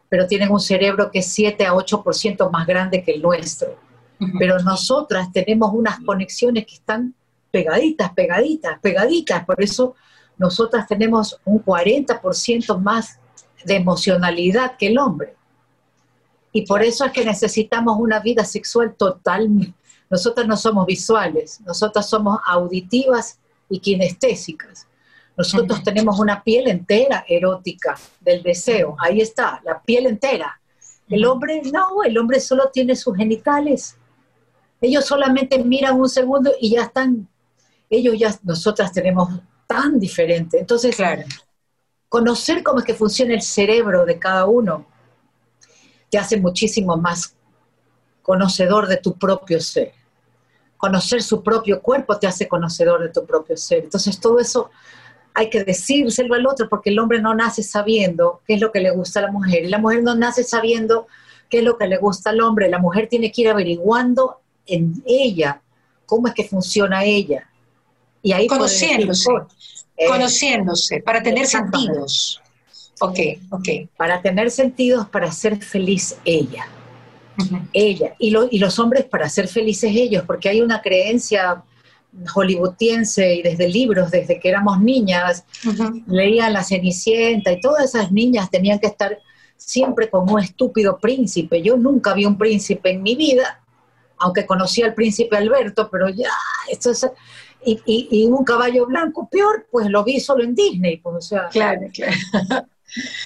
pero 0.09 0.27
tienen 0.27 0.51
un 0.51 0.61
cerebro 0.61 1.11
que 1.11 1.21
es 1.21 1.27
7 1.33 1.67
a 1.67 1.73
8% 1.73 2.51
más 2.51 2.67
grande 2.67 3.03
que 3.03 3.13
el 3.13 3.23
nuestro. 3.23 3.77
Pero 4.39 4.59
nosotras 4.61 5.31
tenemos 5.31 5.71
unas 5.75 6.01
conexiones 6.01 6.65
que 6.65 6.75
están 6.75 7.15
pegaditas, 7.51 8.13
pegaditas, 8.13 8.79
pegaditas. 8.81 9.45
Por 9.45 9.63
eso 9.63 9.95
nosotras 10.39 10.87
tenemos 10.87 11.39
un 11.45 11.63
40% 11.63 12.79
más 12.81 13.19
de 13.65 13.77
emocionalidad 13.77 14.77
que 14.77 14.87
el 14.89 14.99
hombre. 14.99 15.35
Y 16.53 16.63
por 16.65 16.83
eso 16.83 17.05
es 17.05 17.13
que 17.13 17.25
necesitamos 17.25 17.99
una 17.99 18.21
vida 18.21 18.45
sexual 18.45 18.95
total. 18.95 19.75
Nosotras 20.09 20.47
no 20.47 20.57
somos 20.57 20.87
visuales, 20.87 21.61
nosotras 21.61 22.09
somos 22.09 22.39
auditivas 22.47 23.39
y 23.69 23.81
kinestésicas. 23.81 24.87
Nosotros 25.37 25.83
tenemos 25.83 26.19
una 26.19 26.43
piel 26.43 26.69
entera 26.69 27.25
erótica 27.29 27.97
del 28.21 28.43
deseo. 28.43 28.97
Ahí 28.99 29.21
está, 29.21 29.61
la 29.65 29.81
piel 29.81 30.07
entera. 30.07 30.61
El 31.09 31.25
hombre 31.27 31.63
no, 31.73 32.03
el 32.03 32.17
hombre 32.19 32.41
solo 32.41 32.71
tiene 32.73 32.97
sus 32.97 33.17
genitales. 33.17 33.97
Ellos 34.81 35.05
solamente 35.05 35.63
miran 35.63 36.01
un 36.01 36.09
segundo 36.09 36.53
y 36.61 36.71
ya 36.71 36.83
están, 36.83 37.29
ellos 37.91 38.19
ya, 38.19 38.35
nosotras 38.43 38.93
tenemos 38.93 39.29
tan 39.67 39.99
diferente. 39.99 40.59
Entonces, 40.59 40.97
claro. 40.97 41.23
conocer 42.09 42.63
cómo 42.63 42.79
es 42.79 42.85
que 42.85 42.95
funciona 42.95 43.35
el 43.35 43.43
cerebro 43.43 44.05
de 44.05 44.19
cada 44.19 44.47
uno 44.47 44.87
te 46.11 46.19
hace 46.19 46.37
muchísimo 46.37 46.97
más 46.97 47.35
conocedor 48.23 48.87
de 48.87 48.97
tu 48.97 49.17
propio 49.17 49.61
ser. 49.61 49.93
Conocer 50.77 51.23
su 51.23 51.43
propio 51.43 51.81
cuerpo 51.81 52.19
te 52.19 52.27
hace 52.27 52.49
conocedor 52.49 53.03
de 53.03 53.09
tu 53.09 53.25
propio 53.25 53.57
ser. 53.57 53.85
Entonces 53.85 54.19
todo 54.21 54.39
eso 54.39 54.71
hay 55.37 55.51
que 55.51 55.65
decírselo 55.65 56.35
al 56.35 56.47
otro 56.47 56.67
porque 56.67 56.89
el 56.89 56.99
hombre 56.99 57.21
no 57.21 57.35
nace 57.35 57.63
sabiendo 57.63 58.41
qué 58.47 58.55
es 58.55 58.61
lo 58.61 58.73
que 58.73 58.81
le 58.81 58.91
gusta 58.91 59.21
a 59.21 59.25
la 59.25 59.31
mujer 59.31 59.65
y 59.65 59.69
la 59.69 59.79
mujer 59.79 60.03
no 60.03 60.15
nace 60.15 60.43
sabiendo 60.43 61.07
qué 61.51 61.59
es 61.59 61.65
lo 61.65 61.77
que 61.77 61.87
le 61.87 61.99
gusta 61.99 62.31
al 62.31 62.41
hombre. 62.41 62.71
La 62.71 62.79
mujer 62.79 63.07
tiene 63.07 63.31
que 63.31 63.43
ir 63.43 63.49
averiguando 63.51 64.41
en 64.67 65.03
ella 65.05 65.61
cómo 66.07 66.27
es 66.29 66.33
que 66.33 66.45
funciona 66.45 67.05
ella. 67.05 67.51
Y 68.23 68.33
ahí 68.33 68.47
conociéndose, 68.47 69.31
eh, 69.99 70.07
conociéndose 70.09 71.03
para 71.03 71.23
tener 71.23 71.47
sentidos. 71.47 72.41
Ok, 73.01 73.19
ok. 73.51 73.69
Para 73.95 74.23
tener 74.23 74.51
sentidos, 74.51 75.07
para 75.07 75.31
ser 75.31 75.63
feliz 75.63 76.17
ella. 76.25 76.67
Ella. 77.75 78.15
Y, 78.19 78.35
y 78.51 78.59
los 78.59 78.79
hombres 78.79 79.05
para 79.05 79.29
ser 79.29 79.49
felices 79.49 79.93
ellos, 79.95 80.25
porque 80.27 80.49
hay 80.49 80.63
una 80.63 80.81
creencia 80.81 81.63
hollywoodiense 82.35 83.35
y 83.35 83.43
desde 83.43 83.69
libros, 83.69 84.11
desde 84.11 84.39
que 84.41 84.49
éramos 84.49 84.81
niñas, 84.81 85.45
leían 86.07 86.53
La 86.53 86.65
Cenicienta 86.65 87.53
y 87.53 87.61
todas 87.61 87.85
esas 87.95 88.13
niñas 88.13 88.51
tenían 88.51 88.79
que 88.79 88.87
estar 88.87 89.19
siempre 89.57 90.11
como 90.11 90.35
un 90.35 90.41
estúpido 90.41 90.99
príncipe. 90.99 91.63
Yo 91.63 91.77
nunca 91.77 92.15
vi 92.15 92.25
un 92.25 92.39
príncipe 92.39 92.91
en 92.91 93.03
mi 93.03 93.15
vida, 93.15 93.63
aunque 94.19 94.47
conocí 94.47 94.83
al 94.83 94.95
príncipe 94.95 95.37
Alberto, 95.37 95.89
pero 95.91 96.09
ya, 96.09 96.31
esto 96.71 96.91
es... 96.91 97.07
Y, 97.69 97.81
y, 98.13 98.25
un 98.27 98.45
caballo 98.45 98.87
blanco 98.87 99.29
peor, 99.29 99.67
pues 99.73 99.91
lo 99.91 100.05
vi 100.05 100.21
solo 100.21 100.45
en 100.45 100.55
Disney. 100.55 100.99
Pues, 100.99 101.17
o 101.17 101.21
sea, 101.21 101.49
claro, 101.49 101.81
claro. 101.93 102.15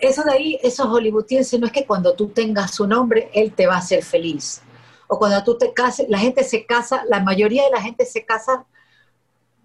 Eso 0.00 0.24
de 0.24 0.32
ahí, 0.32 0.58
esos 0.62 0.86
hollywoodienses, 0.86 1.60
no 1.60 1.66
es 1.66 1.72
que 1.72 1.86
cuando 1.86 2.14
tú 2.14 2.28
tengas 2.28 2.74
su 2.74 2.86
nombre, 2.86 3.30
él 3.34 3.52
te 3.52 3.66
va 3.66 3.74
a 3.74 3.78
hacer 3.78 4.02
feliz. 4.02 4.62
O 5.06 5.18
cuando 5.18 5.42
tú 5.44 5.58
te 5.58 5.72
cases, 5.72 6.08
la 6.08 6.18
gente 6.18 6.44
se 6.44 6.66
casa, 6.66 7.04
la 7.08 7.20
mayoría 7.20 7.64
de 7.64 7.70
la 7.70 7.82
gente 7.82 8.06
se 8.06 8.24
casa, 8.24 8.64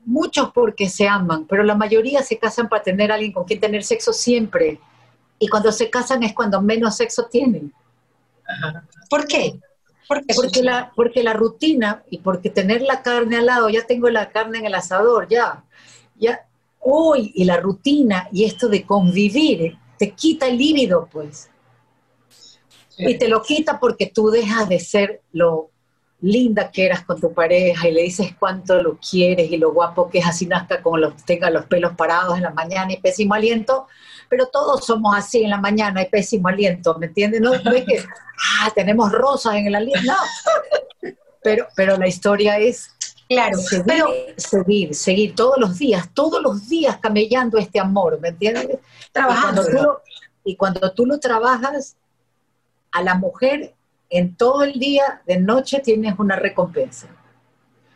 muchos 0.05 0.51
porque 0.51 0.87
se 0.89 1.07
aman, 1.07 1.45
pero 1.45 1.63
la 1.63 1.75
mayoría 1.75 2.21
se 2.21 2.37
casan 2.37 2.69
para 2.69 2.83
tener 2.83 3.11
a 3.11 3.15
alguien 3.15 3.33
con 3.33 3.43
quien 3.43 3.59
tener 3.59 3.83
sexo 3.83 4.13
siempre. 4.13 4.79
Y 5.39 5.47
cuando 5.47 5.71
se 5.71 5.89
casan 5.89 6.23
es 6.23 6.33
cuando 6.33 6.61
menos 6.61 6.95
sexo 6.95 7.25
tienen. 7.25 7.73
¿Por 9.09 9.27
qué? 9.27 9.59
porque, 10.07 10.61
la, 10.61 10.91
porque 10.95 11.23
la 11.23 11.33
rutina 11.33 12.03
y 12.09 12.19
porque 12.19 12.49
tener 12.49 12.81
la 12.81 13.01
carne 13.01 13.37
al 13.37 13.47
lado, 13.47 13.69
ya 13.69 13.85
tengo 13.85 14.09
la 14.09 14.29
carne 14.29 14.59
en 14.59 14.65
el 14.65 14.75
asador, 14.75 15.27
ya, 15.27 15.63
ya, 16.15 16.45
uy, 16.81 17.31
y 17.35 17.45
la 17.45 17.57
rutina 17.57 18.29
y 18.31 18.45
esto 18.45 18.67
de 18.69 18.85
convivir, 18.85 19.77
te 19.97 20.11
quita 20.11 20.47
el 20.47 20.57
líbido, 20.57 21.09
pues. 21.11 21.49
Y 22.97 23.17
te 23.17 23.27
lo 23.27 23.41
quita 23.41 23.79
porque 23.79 24.05
tú 24.05 24.29
dejas 24.29 24.69
de 24.69 24.79
ser 24.79 25.21
lo, 25.33 25.69
linda 26.21 26.71
que 26.71 26.85
eras 26.85 27.03
con 27.03 27.19
tu 27.19 27.33
pareja 27.33 27.87
y 27.87 27.91
le 27.91 28.03
dices 28.03 28.33
cuánto 28.39 28.81
lo 28.81 28.97
quieres 28.97 29.51
y 29.51 29.57
lo 29.57 29.73
guapo 29.73 30.09
que 30.09 30.19
es 30.19 30.25
así 30.25 30.45
nazca 30.45 30.81
con 30.81 31.01
los 31.01 31.15
tenga 31.23 31.49
los 31.49 31.65
pelos 31.65 31.93
parados 31.95 32.37
en 32.37 32.43
la 32.43 32.51
mañana 32.51 32.93
y 32.93 32.97
pésimo 32.97 33.33
aliento, 33.33 33.87
pero 34.29 34.47
todos 34.47 34.85
somos 34.85 35.15
así 35.15 35.43
en 35.43 35.49
la 35.49 35.59
mañana 35.59 36.01
y 36.01 36.09
pésimo 36.09 36.47
aliento, 36.47 36.97
¿me 36.97 37.07
entiendes? 37.07 37.41
No, 37.41 37.53
es 37.53 37.61
que 37.61 38.03
ah, 38.61 38.71
tenemos 38.73 39.11
rosas 39.11 39.55
en 39.55 39.67
el 39.67 39.75
aliento, 39.75 40.01
no. 40.05 41.11
Pero, 41.43 41.67
pero 41.75 41.97
la 41.97 42.07
historia 42.07 42.57
es 42.57 42.91
Claro, 43.27 43.57
seguir, 43.57 43.85
pero 43.87 44.07
seguir, 44.37 44.95
seguir 44.95 45.35
todos 45.35 45.57
los 45.57 45.79
días, 45.79 46.09
todos 46.13 46.41
los 46.43 46.69
días 46.69 46.97
camellando 46.97 47.57
este 47.57 47.79
amor, 47.79 48.19
¿me 48.21 48.29
entiendes? 48.29 48.77
Trabajando. 49.11 50.01
y 50.43 50.55
cuando 50.55 50.91
tú 50.91 51.07
lo 51.07 51.19
trabajas, 51.19 51.97
a 52.91 53.01
la 53.01 53.15
mujer 53.15 53.74
en 54.09 54.35
todo 54.35 54.63
el 54.63 54.73
día, 54.73 55.21
de 55.25 55.39
noche, 55.39 55.79
tienes 55.79 56.15
una 56.17 56.35
recompensa. 56.35 57.07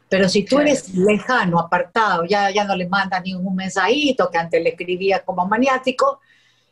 Pero 0.09 0.27
si 0.27 0.43
tú 0.43 0.59
eres 0.59 0.93
lejano, 0.95 1.59
apartado, 1.59 2.25
ya, 2.25 2.49
ya 2.49 2.63
no 2.63 2.75
le 2.75 2.87
mandas 2.87 3.21
ningún 3.23 3.55
mensajito 3.55 4.29
que 4.31 4.39
antes 4.39 4.61
le 4.61 4.69
escribía 4.69 5.23
como 5.23 5.45
maniático, 5.45 6.19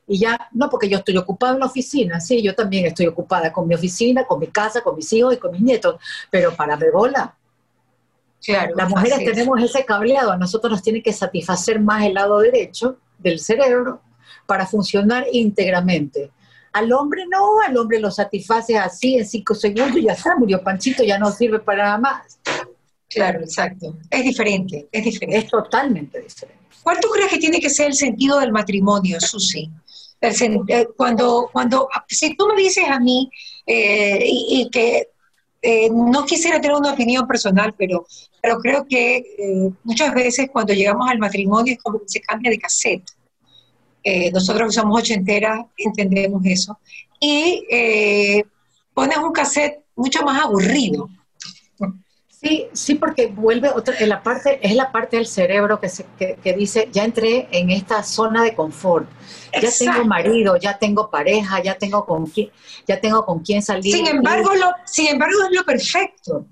y 0.07 0.19
ya, 0.19 0.49
no 0.53 0.69
porque 0.69 0.89
yo 0.89 0.99
estoy 0.99 1.17
ocupada 1.17 1.53
en 1.53 1.59
la 1.59 1.65
oficina, 1.65 2.19
sí, 2.19 2.41
yo 2.41 2.55
también 2.55 2.85
estoy 2.85 3.07
ocupada 3.07 3.51
con 3.51 3.67
mi 3.67 3.75
oficina, 3.75 4.25
con 4.25 4.39
mi 4.39 4.47
casa, 4.47 4.81
con 4.81 4.95
mis 4.95 5.11
hijos 5.13 5.33
y 5.33 5.37
con 5.37 5.51
mis 5.51 5.61
nietos, 5.61 5.97
pero 6.31 6.55
para 6.55 6.79
bola. 6.91 7.35
Claro, 8.43 8.75
Las 8.75 8.89
mujeres 8.89 9.17
tenemos 9.19 9.61
ese 9.61 9.83
cableado, 9.83 10.31
a 10.31 10.37
nosotros 10.37 10.71
nos 10.71 10.81
tiene 10.81 11.03
que 11.03 11.11
satisfacer 11.11 11.81
más 11.81 12.05
el 12.05 12.13
lado 12.13 12.39
derecho 12.39 12.97
del 13.17 13.39
cerebro 13.39 14.01
para 14.45 14.65
funcionar 14.65 15.25
íntegramente. 15.31 16.31
Al 16.77 16.93
hombre 16.93 17.25
no, 17.27 17.59
al 17.61 17.75
hombre 17.75 17.99
lo 17.99 18.11
satisface 18.11 18.77
así 18.77 19.15
en 19.15 19.25
cinco 19.25 19.55
segundos 19.55 19.97
y 19.97 20.03
ya 20.03 20.13
está, 20.13 20.35
murió 20.35 20.61
Panchito, 20.61 21.03
ya 21.03 21.17
no 21.17 21.31
sirve 21.31 21.57
para 21.57 21.85
nada 21.85 21.97
más. 21.97 22.39
Claro, 23.09 23.39
exacto. 23.39 23.95
Es 24.11 24.23
diferente, 24.23 24.87
es 24.91 25.03
diferente. 25.03 25.37
Es 25.39 25.47
totalmente 25.47 26.21
diferente. 26.21 26.63
¿Cuál 26.83 26.99
tú 26.99 27.09
crees 27.09 27.29
que 27.31 27.39
tiene 27.39 27.59
que 27.59 27.71
ser 27.71 27.87
el 27.87 27.95
sentido 27.95 28.39
del 28.39 28.51
matrimonio, 28.51 29.19
Susi? 29.19 29.71
Eh, 30.21 30.87
cuando, 30.95 31.49
cuando, 31.51 31.89
si 32.07 32.35
tú 32.35 32.47
me 32.47 32.61
dices 32.61 32.85
a 32.87 32.99
mí 32.99 33.27
eh, 33.65 34.19
y, 34.23 34.69
que 34.69 35.09
eh, 35.63 35.89
no 35.91 36.25
quisiera 36.25 36.61
tener 36.61 36.77
una 36.77 36.93
opinión 36.93 37.27
personal, 37.27 37.73
pero, 37.75 38.05
pero 38.39 38.59
creo 38.59 38.85
que 38.87 39.23
muchas 39.83 40.13
veces 40.13 40.49
cuando 40.51 40.73
llegamos 40.73 41.09
al 41.09 41.17
matrimonio 41.17 41.73
es 41.73 41.79
como 41.81 41.99
que 41.99 42.07
se 42.07 42.21
cambia 42.21 42.51
de 42.51 42.59
cassette. 42.59 43.16
Eh, 44.09 44.31
nosotros 44.31 44.69
que 44.69 44.79
somos 44.79 44.97
ochenteras 44.97 45.65
entendemos 45.77 46.41
eso, 46.45 46.79
y 47.19 47.65
eh, 47.69 48.45
pones 48.93 49.17
un 49.17 49.33
cassette 49.33 49.83
mucho 49.97 50.23
más 50.23 50.41
aburrido. 50.41 51.09
Sí, 52.29 52.67
sí, 52.71 52.95
porque 52.95 53.27
vuelve 53.27 53.69
otra, 53.69 53.95
en 53.99 54.07
la 54.07 54.23
parte, 54.23 54.59
es 54.65 54.75
la 54.75 54.93
parte 54.93 55.17
del 55.17 55.27
cerebro 55.27 55.81
que, 55.81 55.89
se, 55.89 56.05
que, 56.17 56.53
dice, 56.53 56.87
ya 56.89 57.03
entré 57.03 57.49
en 57.51 57.69
esta 57.69 58.01
zona 58.01 58.43
de 58.43 58.55
confort, 58.55 59.09
ya 59.61 59.69
tengo 59.77 60.05
marido, 60.05 60.55
ya 60.55 60.77
tengo 60.77 61.09
pareja, 61.09 61.61
ya 61.61 61.77
tengo 61.77 62.05
con 62.05 62.27
quién, 62.27 62.49
ya 62.87 63.01
tengo 63.01 63.25
con 63.25 63.39
quién 63.39 63.61
salir. 63.61 63.93
Sin 63.93 64.07
embargo, 64.07 64.55
lo, 64.55 64.71
sin 64.85 65.07
embargo 65.07 65.35
es 65.49 65.57
lo 65.57 65.65
perfecto. 65.65 66.45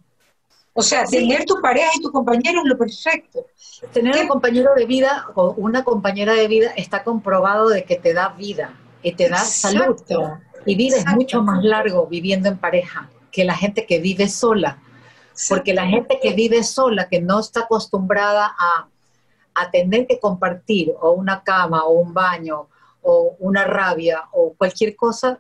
O 0.78 0.82
sea, 0.82 1.06
tener 1.06 1.46
tu 1.46 1.62
pareja 1.62 1.90
y 1.96 2.02
tu 2.02 2.12
compañero 2.12 2.60
es 2.62 2.68
lo 2.68 2.78
perfecto. 2.78 3.46
Tener 3.94 4.24
un 4.24 4.28
compañero 4.28 4.74
de 4.76 4.86
vida 4.86 5.26
o 5.34 5.54
una 5.54 5.86
compañera 5.86 6.34
de 6.34 6.50
vida 6.50 6.72
está 6.76 7.02
comprobado 7.02 7.70
de 7.70 7.86
que 7.86 7.96
te 7.96 8.14
da 8.14 8.28
vida 8.30 8.74
y 9.02 9.14
te 9.14 9.30
da 9.30 9.38
salud. 9.38 9.96
Y 10.66 10.76
vives 10.76 11.06
mucho 11.16 11.42
más 11.42 11.64
largo 11.64 12.08
viviendo 12.08 12.50
en 12.50 12.58
pareja 12.58 13.10
que 13.32 13.46
la 13.46 13.56
gente 13.56 13.86
que 13.86 14.00
vive 14.00 14.28
sola. 14.28 14.78
Porque 15.48 15.74
la 15.74 15.88
gente 15.88 16.20
que 16.22 16.34
vive 16.34 16.62
sola, 16.62 17.08
que 17.08 17.22
no 17.22 17.40
está 17.40 17.62
acostumbrada 17.62 18.54
a, 18.58 18.90
a 19.54 19.72
tener 19.72 20.08
que 20.08 20.20
compartir 20.20 20.94
o 21.00 21.12
una 21.12 21.42
cama 21.42 21.86
o 21.86 21.94
un 21.94 22.14
baño 22.14 22.68
o 23.02 23.38
una 23.40 23.64
rabia 23.64 24.24
o 24.34 24.54
cualquier 24.58 24.94
cosa, 24.98 25.40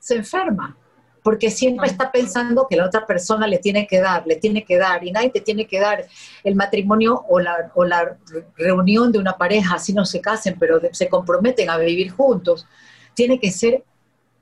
se 0.00 0.16
enferma 0.16 0.76
porque 1.22 1.50
siempre 1.50 1.86
está 1.86 2.10
pensando 2.10 2.66
que 2.68 2.76
la 2.76 2.86
otra 2.86 3.06
persona 3.06 3.46
le 3.46 3.58
tiene 3.58 3.86
que 3.86 4.00
dar, 4.00 4.26
le 4.26 4.36
tiene 4.36 4.64
que 4.64 4.76
dar, 4.76 5.04
y 5.04 5.12
nadie 5.12 5.30
te 5.30 5.40
tiene 5.40 5.66
que 5.66 5.78
dar 5.78 6.06
el 6.42 6.54
matrimonio 6.56 7.24
o 7.28 7.38
la, 7.38 7.70
o 7.74 7.84
la 7.84 8.18
reunión 8.56 9.12
de 9.12 9.18
una 9.18 9.36
pareja, 9.36 9.78
si 9.78 9.92
no 9.92 10.04
se 10.04 10.20
casen, 10.20 10.56
pero 10.58 10.80
se 10.90 11.08
comprometen 11.08 11.70
a 11.70 11.78
vivir 11.78 12.10
juntos. 12.10 12.66
Tiene 13.14 13.38
que 13.38 13.52
ser 13.52 13.84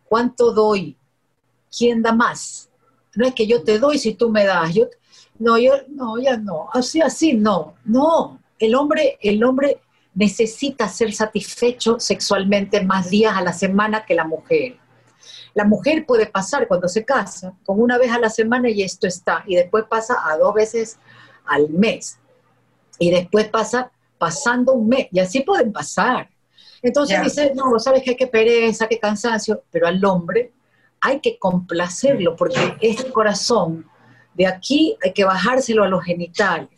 cuánto 0.07 0.53
doy, 0.53 0.97
quién 1.77 2.03
da 2.03 2.13
más. 2.13 2.71
No 3.15 3.27
es 3.27 3.35
que 3.35 3.47
yo 3.47 3.63
te 3.63 3.79
doy 3.79 3.99
si 3.99 4.15
tú 4.15 4.31
me 4.31 4.45
das, 4.45 4.75
yo, 4.75 4.87
no, 5.39 5.59
yo, 5.59 5.73
no, 5.89 6.19
ya 6.19 6.37
no, 6.37 6.69
así, 6.73 7.01
así, 7.01 7.35
no, 7.35 7.75
no. 7.85 8.41
El 8.59 8.75
hombre, 8.75 9.19
el 9.21 9.43
hombre 9.45 9.81
necesita 10.15 10.89
ser 10.89 11.13
satisfecho 11.13 11.99
sexualmente 11.99 12.83
más 12.85 13.11
días 13.11 13.37
a 13.37 13.43
la 13.43 13.53
semana 13.53 14.05
que 14.05 14.15
la 14.15 14.25
mujer. 14.25 14.77
La 15.55 15.65
mujer 15.65 16.07
puede 16.07 16.27
pasar 16.27 16.69
cuando 16.69 16.89
se 16.89 17.05
casa 17.05 17.55
con 17.65 17.81
una 17.81 17.99
vez 17.99 18.11
a 18.13 18.19
la 18.19 18.31
semana 18.31 18.71
y 18.71 18.83
esto 18.83 19.07
está, 19.07 19.43
y 19.47 19.57
después 19.57 19.85
pasa 19.89 20.17
a 20.25 20.37
dos 20.37 20.55
veces 20.55 20.99
al 21.45 21.69
mes, 21.71 22.19
y 22.99 23.11
después 23.11 23.49
pasa 23.49 23.91
pasando 24.19 24.73
un 24.73 24.89
mes, 24.89 25.09
y 25.11 25.19
así 25.19 25.41
pueden 25.41 25.73
pasar. 25.73 26.29
Entonces 26.83 27.23
dice, 27.23 27.53
no, 27.55 27.79
sabes 27.79 28.03
que 28.03 28.11
hay 28.11 28.17
que 28.17 28.27
pereza, 28.27 28.87
qué 28.87 28.99
cansancio, 28.99 29.63
pero 29.71 29.87
al 29.87 30.03
hombre 30.05 30.53
hay 31.01 31.21
que 31.21 31.39
complacerlo 31.39 32.37
porque 32.37 32.77
es 32.81 33.05
el 33.05 33.13
corazón. 33.13 33.87
De 34.35 34.47
aquí 34.47 34.97
hay 35.03 35.13
que 35.13 35.25
bajárselo 35.25 35.85
a 35.85 35.89
los 35.89 36.05
genitales. 36.05 36.71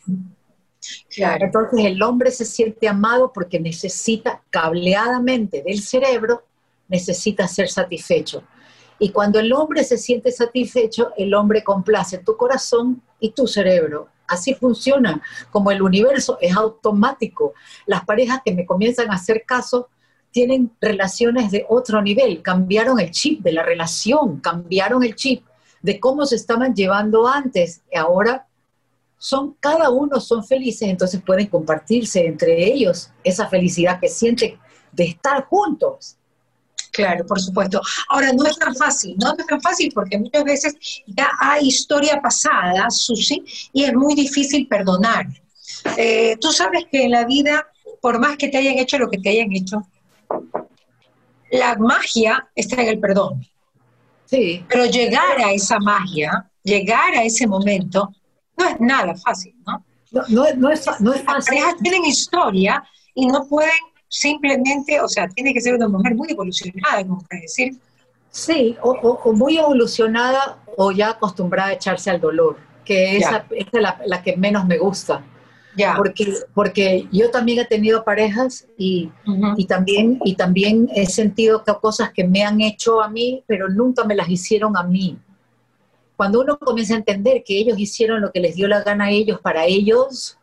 Claro. 1.09 1.45
Entonces 1.45 1.85
el 1.85 2.01
hombre 2.01 2.31
se 2.31 2.45
siente 2.45 2.87
amado 2.87 3.31
porque 3.31 3.59
necesita 3.59 4.41
cableadamente 4.49 5.61
del 5.61 5.81
cerebro, 5.81 6.43
necesita 6.89 7.47
ser 7.47 7.69
satisfecho. 7.69 8.43
Y 8.99 9.09
cuando 9.09 9.39
el 9.39 9.51
hombre 9.53 9.83
se 9.83 9.97
siente 9.97 10.31
satisfecho, 10.31 11.11
el 11.17 11.33
hombre 11.33 11.63
complace 11.63 12.19
tu 12.19 12.37
corazón 12.37 13.01
y 13.19 13.31
tu 13.31 13.47
cerebro. 13.47 14.09
Así 14.27 14.53
funciona, 14.53 15.21
como 15.51 15.71
el 15.71 15.81
universo 15.81 16.37
es 16.41 16.55
automático. 16.55 17.53
Las 17.85 18.05
parejas 18.05 18.41
que 18.43 18.53
me 18.53 18.65
comienzan 18.65 19.11
a 19.11 19.15
hacer 19.15 19.43
caso 19.45 19.89
tienen 20.31 20.71
relaciones 20.81 21.51
de 21.51 21.65
otro 21.69 22.01
nivel, 22.01 22.41
cambiaron 22.41 22.99
el 22.99 23.11
chip 23.11 23.41
de 23.41 23.53
la 23.53 23.63
relación, 23.63 24.39
cambiaron 24.39 25.03
el 25.03 25.15
chip 25.15 25.45
de 25.81 25.99
cómo 25.99 26.25
se 26.25 26.37
estaban 26.37 26.73
llevando 26.73 27.27
antes. 27.27 27.83
Ahora 27.95 28.47
son, 29.17 29.55
cada 29.59 29.89
uno 29.91 30.19
son 30.19 30.43
felices, 30.43 30.89
entonces 30.89 31.21
pueden 31.21 31.47
compartirse 31.47 32.25
entre 32.25 32.65
ellos 32.65 33.11
esa 33.23 33.47
felicidad 33.47 33.99
que 33.99 34.09
sienten 34.09 34.57
de 34.91 35.03
estar 35.05 35.45
juntos. 35.45 36.17
Claro, 36.93 37.25
por 37.25 37.41
supuesto. 37.41 37.81
Ahora, 38.07 38.31
no 38.33 38.45
es 38.45 38.55
tan 38.55 38.75
fácil, 38.75 39.15
no 39.17 39.35
es 39.35 39.47
tan 39.47 39.59
fácil 39.59 39.91
porque 39.93 40.19
muchas 40.19 40.43
veces 40.43 40.75
ya 41.07 41.31
hay 41.39 41.67
historia 41.67 42.21
pasada, 42.21 42.89
Susi, 42.91 43.43
y 43.73 43.83
es 43.83 43.93
muy 43.95 44.13
difícil 44.13 44.67
perdonar. 44.67 45.25
Eh, 45.97 46.37
tú 46.39 46.51
sabes 46.51 46.85
que 46.91 47.05
en 47.05 47.11
la 47.11 47.25
vida, 47.25 47.65
por 47.99 48.19
más 48.19 48.37
que 48.37 48.47
te 48.47 48.59
hayan 48.59 48.77
hecho 48.77 48.99
lo 48.99 49.09
que 49.09 49.17
te 49.17 49.31
hayan 49.31 49.51
hecho, 49.51 49.87
la 51.49 51.75
magia 51.77 52.47
está 52.55 52.83
en 52.83 52.89
el 52.89 52.99
perdón. 52.99 53.43
Sí. 54.25 54.63
Pero 54.69 54.85
llegar 54.85 55.39
a 55.43 55.51
esa 55.51 55.79
magia, 55.79 56.47
llegar 56.63 57.15
a 57.15 57.23
ese 57.23 57.47
momento, 57.47 58.13
no 58.55 58.69
es 58.69 58.79
nada 58.79 59.15
fácil, 59.15 59.55
¿no? 59.65 59.83
No, 60.11 60.21
no, 60.29 60.45
no 60.57 60.69
es, 60.69 60.85
no 60.99 61.11
es 61.11 61.23
fácil. 61.23 61.33
Las 61.33 61.45
parejas 61.45 61.75
tienen 61.81 62.05
historia 62.05 62.83
y 63.15 63.25
no 63.25 63.47
pueden 63.47 63.71
simplemente, 64.13 65.01
o 65.01 65.07
sea, 65.07 65.27
tiene 65.27 65.53
que 65.55 65.59
ser 65.59 65.73
una 65.73 65.87
mujer 65.87 66.13
muy 66.13 66.29
evolucionada, 66.29 67.03
como 67.03 67.21
para 67.21 67.41
decir. 67.41 67.75
Sí, 68.29 68.77
o, 68.81 69.33
muy 69.33 69.57
evolucionada 69.57 70.59
o 70.77 70.91
ya 70.91 71.09
acostumbrada 71.09 71.69
a 71.69 71.73
echarse 71.73 72.11
al 72.11 72.21
dolor, 72.21 72.57
que 72.85 73.17
esa, 73.17 73.45
es 73.49 73.67
la, 73.71 74.21
que 74.23 74.37
menos 74.37 74.67
me 74.67 74.77
gusta. 74.77 75.23
Ya. 75.75 75.95
Porque, 75.97 76.31
porque 76.53 77.07
yo 77.11 77.31
también 77.31 77.59
he 77.59 77.65
tenido 77.65 78.03
parejas 78.03 78.67
y, 78.77 79.09
y, 79.57 79.65
también, 79.65 80.19
y 80.23 80.35
también 80.35 80.87
he 80.93 81.07
sentido 81.07 81.63
cosas 81.81 82.11
que 82.13 82.23
me 82.23 82.43
han 82.43 82.61
hecho 82.61 83.01
a 83.01 83.09
mí, 83.09 83.43
pero 83.47 83.67
nunca 83.67 84.03
me 84.03 84.13
las 84.13 84.29
hicieron 84.29 84.77
a 84.77 84.83
mí. 84.83 85.17
Cuando 86.15 86.41
uno 86.41 86.59
comienza 86.59 86.93
a 86.93 86.97
entender 86.97 87.43
que 87.43 87.57
ellos 87.57 87.79
hicieron 87.79 88.21
lo 88.21 88.31
que 88.31 88.39
les 88.39 88.55
dio 88.55 88.67
la 88.67 88.83
gana 88.83 89.05
a 89.05 89.09
ellos 89.09 89.39
para 89.41 89.65
ellos, 89.65 90.37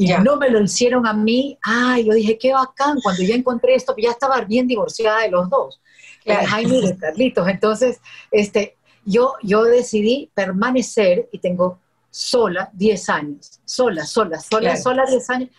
y 0.00 0.08
no 0.22 0.36
me 0.38 0.48
lo 0.48 0.62
hicieron 0.62 1.06
a 1.06 1.12
mí, 1.12 1.58
ay, 1.62 2.06
yo 2.06 2.14
dije, 2.14 2.38
qué 2.38 2.54
bacán, 2.54 2.98
cuando 3.02 3.22
ya 3.22 3.34
encontré 3.34 3.74
esto, 3.74 3.94
ya 3.98 4.10
estaba 4.10 4.40
bien 4.40 4.66
divorciada 4.66 5.20
de 5.20 5.30
los 5.30 5.50
dos, 5.50 5.78
claro. 6.24 6.46
Jaime 6.46 6.78
y 6.78 6.96
Carlitos. 6.96 7.46
Entonces, 7.46 8.00
este, 8.30 8.78
yo, 9.04 9.34
yo 9.42 9.62
decidí 9.64 10.30
permanecer 10.32 11.28
y 11.32 11.38
tengo 11.38 11.80
sola 12.10 12.70
10 12.72 13.08
años, 13.10 13.60
sola, 13.66 14.06
sola, 14.06 14.40
sola, 14.40 14.74
sola 14.78 15.04
10 15.06 15.30
años, 15.30 15.50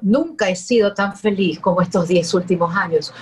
nunca 0.00 0.48
he 0.48 0.56
sido 0.56 0.94
tan 0.94 1.14
feliz 1.14 1.60
como 1.60 1.82
estos 1.82 2.08
10 2.08 2.32
últimos 2.32 2.74
años. 2.74 3.12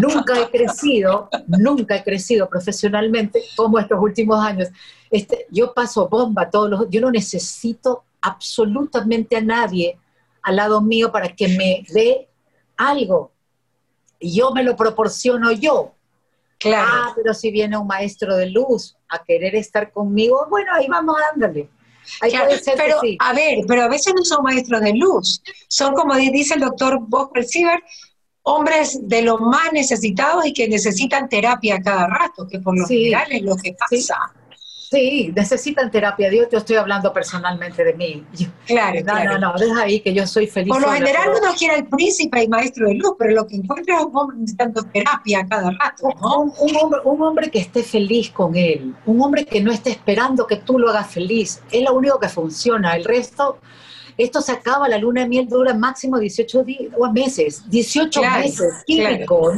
nunca 0.00 0.40
he 0.40 0.50
crecido, 0.50 1.28
nunca 1.46 1.94
he 1.94 2.02
crecido 2.02 2.48
profesionalmente 2.48 3.44
como 3.56 3.78
estos 3.78 4.00
últimos 4.00 4.44
años. 4.44 4.70
Este, 5.08 5.46
yo 5.50 5.72
paso 5.72 6.08
bomba 6.08 6.50
todos 6.50 6.68
los 6.68 6.90
yo 6.90 7.00
no 7.00 7.12
necesito 7.12 8.02
absolutamente 8.20 9.36
a 9.36 9.40
nadie 9.40 9.98
al 10.42 10.56
lado 10.56 10.80
mío 10.80 11.12
para 11.12 11.34
que 11.34 11.48
me 11.48 11.84
dé 11.92 12.28
algo. 12.76 13.32
Yo 14.20 14.52
me 14.52 14.62
lo 14.62 14.76
proporciono 14.76 15.52
yo. 15.52 15.94
Claro. 16.58 16.88
Ah, 16.90 17.12
pero 17.16 17.32
si 17.32 17.50
viene 17.50 17.78
un 17.78 17.86
maestro 17.86 18.36
de 18.36 18.50
luz 18.50 18.96
a 19.08 19.24
querer 19.24 19.54
estar 19.54 19.90
conmigo, 19.92 20.46
bueno, 20.50 20.72
ahí 20.74 20.86
vamos 20.88 21.16
dándole 21.30 21.70
pero, 22.76 23.00
a 23.18 23.32
ver, 23.32 23.58
pero 23.66 23.82
a 23.82 23.88
veces 23.88 24.14
no 24.14 24.24
son 24.24 24.42
maestros 24.42 24.80
de 24.80 24.94
luz, 24.94 25.42
son 25.68 25.94
como 25.94 26.14
dice 26.16 26.54
el 26.54 26.60
doctor 26.60 26.98
Bosco 27.00 27.42
Sieber, 27.42 27.82
hombres 28.42 28.98
de 29.02 29.22
los 29.22 29.40
más 29.40 29.72
necesitados 29.72 30.46
y 30.46 30.52
que 30.52 30.68
necesitan 30.68 31.28
terapia 31.28 31.80
cada 31.82 32.06
rato, 32.06 32.46
que 32.48 32.58
por 32.58 32.78
lo 32.78 32.86
general 32.86 33.30
es 33.30 33.42
lo 33.42 33.56
que 33.56 33.74
pasa. 33.74 33.96
Sí, 33.96 34.06
necesitan 34.92 35.90
terapia. 35.90 36.32
Yo 36.32 36.48
te 36.48 36.56
estoy 36.56 36.76
hablando 36.76 37.12
personalmente 37.12 37.84
de 37.84 37.94
mí. 37.94 38.24
claro, 38.66 39.00
no, 39.04 39.24
no, 39.24 39.38
no, 39.38 39.58
deja 39.58 39.82
ahí 39.82 40.00
que 40.00 40.12
yo 40.12 40.26
soy 40.26 40.46
feliz. 40.46 40.68
Por 40.68 40.82
lo 40.82 40.90
general 40.90 41.28
uno 41.28 41.52
quiere 41.56 41.76
el 41.76 41.86
príncipe 41.86 42.42
y 42.42 42.48
maestro 42.48 42.88
de 42.88 42.94
luz, 42.94 43.14
pero 43.18 43.34
lo 43.34 43.46
que 43.46 43.56
encuentra 43.56 43.98
es 43.98 44.04
un 44.04 44.16
hombre 44.16 44.36
necesitando 44.38 44.82
terapia 44.82 45.46
cada 45.48 45.70
rato, 45.70 46.08
Un, 46.08 46.76
hombre, 46.76 47.00
un 47.04 47.22
hombre 47.22 47.50
que 47.50 47.60
esté 47.60 47.82
feliz 47.82 48.30
con 48.30 48.56
él, 48.56 48.94
un 49.06 49.22
hombre 49.22 49.44
que 49.44 49.60
no 49.60 49.70
esté 49.70 49.90
esperando 49.90 50.46
que 50.46 50.56
tú 50.56 50.78
lo 50.78 50.90
hagas 50.90 51.08
feliz, 51.12 51.62
es 51.70 51.82
lo 51.82 51.94
único 51.94 52.18
que 52.18 52.28
funciona. 52.28 52.96
El 52.96 53.04
resto, 53.04 53.58
esto 54.16 54.40
se 54.40 54.52
acaba, 54.52 54.88
la 54.88 54.98
luna 54.98 55.22
de 55.22 55.28
miel 55.28 55.48
dura 55.48 55.72
máximo 55.72 56.18
18 56.18 56.64
días, 56.64 56.92
o 56.98 57.10
meses, 57.12 57.62
18 57.68 58.22
meses, 58.22 58.82
químico. 58.86 59.52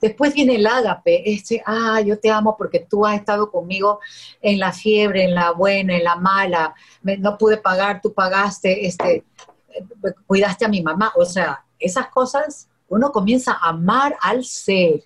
Después 0.00 0.34
viene 0.34 0.56
el 0.56 0.66
ágape, 0.66 1.32
este, 1.32 1.62
ah, 1.66 2.00
yo 2.00 2.18
te 2.18 2.30
amo 2.30 2.56
porque 2.56 2.80
tú 2.80 3.04
has 3.04 3.16
estado 3.16 3.50
conmigo 3.50 4.00
en 4.40 4.58
la 4.58 4.72
fiebre, 4.72 5.24
en 5.24 5.34
la 5.34 5.50
buena, 5.52 5.96
en 5.96 6.04
la 6.04 6.16
mala, 6.16 6.74
no 7.02 7.36
pude 7.36 7.56
pagar, 7.56 8.00
tú 8.00 8.12
pagaste, 8.12 8.86
este, 8.86 9.24
cuidaste 10.26 10.64
a 10.64 10.68
mi 10.68 10.82
mamá. 10.82 11.12
O 11.16 11.24
sea, 11.24 11.64
esas 11.78 12.08
cosas 12.08 12.68
uno 12.88 13.12
comienza 13.12 13.52
a 13.52 13.70
amar 13.70 14.16
al 14.20 14.44
ser. 14.44 15.04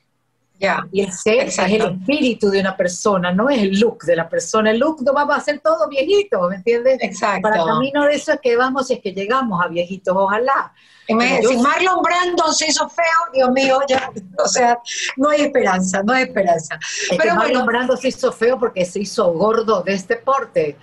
Y 0.93 1.01
el 1.01 1.13
ser 1.13 1.49
es 1.49 1.59
el 1.59 1.83
espíritu 1.83 2.49
de 2.49 2.61
una 2.61 2.77
persona, 2.77 3.33
no 3.33 3.51
es 3.51 3.63
el 3.63 3.81
look 3.81 4.05
de 4.05 4.15
la 4.15 4.29
persona. 4.29 4.71
El 4.71 4.79
look 4.79 5.03
no 5.03 5.13
va 5.13 5.23
a 5.35 5.41
ser 5.41 5.59
todo 5.61 5.89
viejito, 5.89 6.49
¿me 6.49 6.57
entiendes? 6.57 6.99
Exacto. 7.01 7.43
Para 7.43 7.57
el 7.57 7.65
camino 7.67 8.05
de 8.05 8.15
eso 8.15 8.33
es 8.33 8.41
que 8.41 8.57
vamos 8.57 8.91
es 8.91 9.01
que 9.01 9.13
llegamos 9.13 9.61
a 9.65 9.69
viejitos, 9.69 10.15
ojalá. 10.17 10.73
Si 11.07 11.57
Marlon 11.57 12.01
Brando 12.01 12.53
se 12.53 12.69
hizo 12.69 12.89
feo, 12.89 13.05
Dios 13.35 13.51
mío, 13.51 13.81
ya, 13.89 14.11
o 14.39 14.47
sea, 14.47 14.79
no 15.17 15.31
hay 15.31 15.43
esperanza, 15.43 16.03
no 16.03 16.13
hay 16.13 16.25
esperanza. 16.25 16.79
Pero 17.19 17.35
Marlon 17.35 17.67
Brando 17.67 17.97
se 17.97 18.09
hizo 18.09 18.31
feo 18.31 18.59
porque 18.59 18.85
se 18.85 19.01
hizo 19.01 19.33
gordo 19.33 19.83
de 19.83 19.95
este 19.95 20.17
porte, 20.17 20.77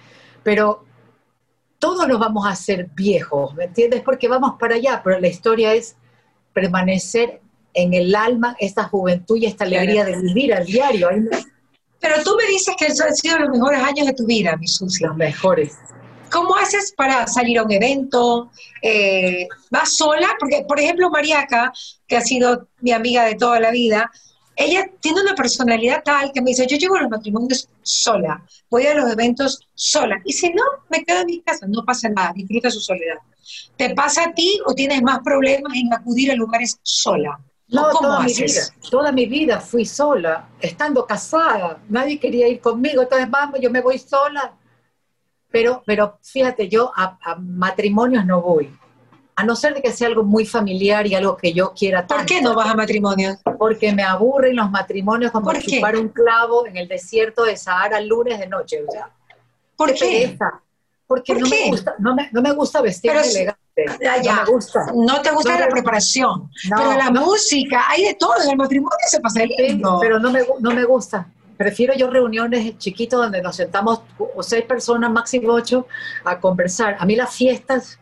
pero 0.44 0.84
todos 1.80 2.06
nos 2.06 2.20
vamos 2.20 2.46
a 2.46 2.50
hacer 2.50 2.90
viejos, 2.94 3.56
¿me 3.56 3.64
entiendes? 3.64 4.02
Porque 4.02 4.28
vamos 4.28 4.56
para 4.60 4.76
allá, 4.76 5.02
pero 5.02 5.20
la 5.20 5.28
historia 5.30 5.74
es 5.74 5.96
permanecer 6.54 7.42
en 7.74 7.94
el 7.94 8.16
alma 8.16 8.56
esta 8.60 8.84
juventud 8.86 9.38
y 9.38 9.46
esta 9.46 9.64
alegría 9.64 10.06
de 10.06 10.20
vivir 10.22 10.54
al 10.54 10.66
diario. 10.66 11.10
Pero 12.00 12.24
tú 12.24 12.36
me 12.38 12.48
dices 12.48 12.76
que 12.78 12.86
esos 12.86 13.02
han 13.02 13.16
sido 13.16 13.40
los 13.40 13.50
mejores 13.50 13.82
años 13.82 14.08
de 14.08 14.14
tu 14.14 14.26
vida, 14.26 14.56
mi 14.58 14.68
Susi. 14.68 15.04
Los 15.04 15.16
mejores. 15.16 15.78
¿Cómo 16.32 16.56
haces 16.56 16.94
para 16.96 17.26
salir 17.28 17.58
a 17.58 17.64
un 17.64 17.72
evento? 17.72 18.52
Eh, 18.82 19.48
¿Vas 19.72 19.96
sola? 19.96 20.28
Porque, 20.40 20.64
por 20.68 20.80
ejemplo, 20.80 21.10
Mariaca, 21.10 21.74
que 22.08 22.18
ha 22.18 22.22
sido 22.22 22.68
mi 22.82 22.92
amiga 22.92 23.26
de 23.26 23.36
toda 23.36 23.60
la 23.60 23.72
vida, 23.72 24.12
ella 24.56 24.90
tiene 25.00 25.22
una 25.22 25.36
personalidad 25.36 26.04
tal 26.04 26.32
que 26.34 26.42
me 26.42 26.52
dice, 26.52 26.68
yo 26.68 26.78
llevo 26.78 26.98
a 26.98 27.02
los 27.02 27.10
matrimonios 27.10 27.70
sola, 27.82 28.44
voy 28.70 28.86
a 28.86 28.94
los 28.94 29.10
eventos 29.12 29.68
sola. 29.74 30.22
Y 30.26 30.34
si 30.34 30.50
no, 30.50 30.64
me 30.90 31.04
quedo 31.04 31.22
en 31.22 31.28
mi 31.28 31.42
casa, 31.42 31.66
no 31.68 31.84
pasa 31.86 32.10
nada, 32.10 32.34
disfruta 32.36 32.70
su 32.70 32.82
soledad. 32.82 33.18
¿Te 33.78 33.96
pasa 33.96 34.26
a 34.26 34.34
ti 34.34 34.60
o 34.66 34.74
tienes 34.74 35.02
más 35.02 35.20
problemas 35.24 35.74
en 35.76 35.94
acudir 35.94 36.32
a 36.32 36.36
lugares 36.36 36.78
sola? 36.84 37.40
No, 37.72 37.90
toda 37.92 38.22
mi, 38.22 38.34
vida, 38.34 38.62
toda 38.90 39.12
mi 39.12 39.26
vida 39.28 39.60
fui 39.60 39.86
sola, 39.86 40.50
estando 40.60 41.06
casada, 41.06 41.80
nadie 41.88 42.20
quería 42.20 42.48
ir 42.48 42.60
conmigo, 42.60 43.04
entonces 43.04 43.30
vamos, 43.30 43.60
yo 43.62 43.70
me 43.70 43.82
voy 43.82 44.00
sola. 44.00 44.54
Pero, 45.52 45.84
pero 45.86 46.20
fíjate, 46.22 46.68
yo 46.68 46.92
a, 46.96 47.18
matrimonios 47.40 48.26
no 48.26 48.42
voy, 48.42 48.76
a 49.36 49.44
no 49.44 49.56
ser 49.56 49.76
de 49.76 49.82
que 49.82 49.92
sea 49.92 50.08
algo 50.08 50.24
muy 50.24 50.46
familiar 50.46 51.06
y 51.06 51.16
algo 51.16 51.38
que 51.38 51.54
yo 51.54 51.74
quiera 51.74 52.06
tanto. 52.06 52.16
¿Por 52.16 52.26
qué 52.26 52.42
no 52.42 52.56
vas 52.56 52.70
a 52.70 52.76
matrimonios? 52.76 53.38
Porque 53.58 53.94
me 53.94 54.04
aburren 54.04 54.56
los 54.56 54.70
matrimonios 54.70 55.32
como 55.32 55.54
chupar 55.54 55.96
un 55.96 56.10
clavo 56.10 56.66
en 56.66 56.78
el 56.78 56.88
desierto 56.88 57.44
de 57.44 57.56
Sahara 57.56 58.02
lunes 58.02 58.40
de 58.40 58.48
noche. 58.48 58.84
O 58.88 58.92
sea, 58.92 59.12
¿Por 59.76 59.94
qué? 59.94 60.38
Porque 61.08 61.34
no, 61.34 61.48
Me 61.48 61.70
gusta, 61.70 61.96
no, 61.98 62.14
me, 62.14 62.30
no 62.32 62.42
me 62.42 62.52
gusta 62.52 62.82
vestirme 62.82 63.22
elegante. 63.22 63.59
Ya, 64.02 64.34
No 64.34 64.46
me 64.46 64.52
gusta. 64.52 64.86
No 64.94 65.22
te 65.22 65.32
gusta 65.32 65.60
la 65.60 65.68
preparación. 65.68 66.50
pero 66.70 66.94
la 66.94 67.12
música, 67.12 67.86
hay 67.88 68.06
de 68.06 68.14
todo. 68.16 68.34
En 68.44 68.52
el 68.52 68.58
matrimonio 68.58 68.98
se 69.08 69.20
pasa 69.20 69.44
el 69.44 69.82
Pero 70.02 70.20
no 70.20 70.32
me, 70.32 70.42
no 70.60 70.72
me 70.72 70.84
gusta. 70.84 71.28
Prefiero 71.58 71.94
yo 71.94 72.10
reuniones 72.10 72.78
chiquitas 72.78 73.20
donde 73.20 73.42
nos 73.42 73.58
sentamos 73.58 74.02
o 74.18 74.42
seis 74.42 74.64
personas, 74.64 75.12
máximo 75.12 75.52
ocho, 75.52 75.88
a 76.24 76.40
conversar. 76.40 76.96
A 76.98 77.06
mí 77.06 77.18
las 77.18 77.36
fiestas, 77.36 78.00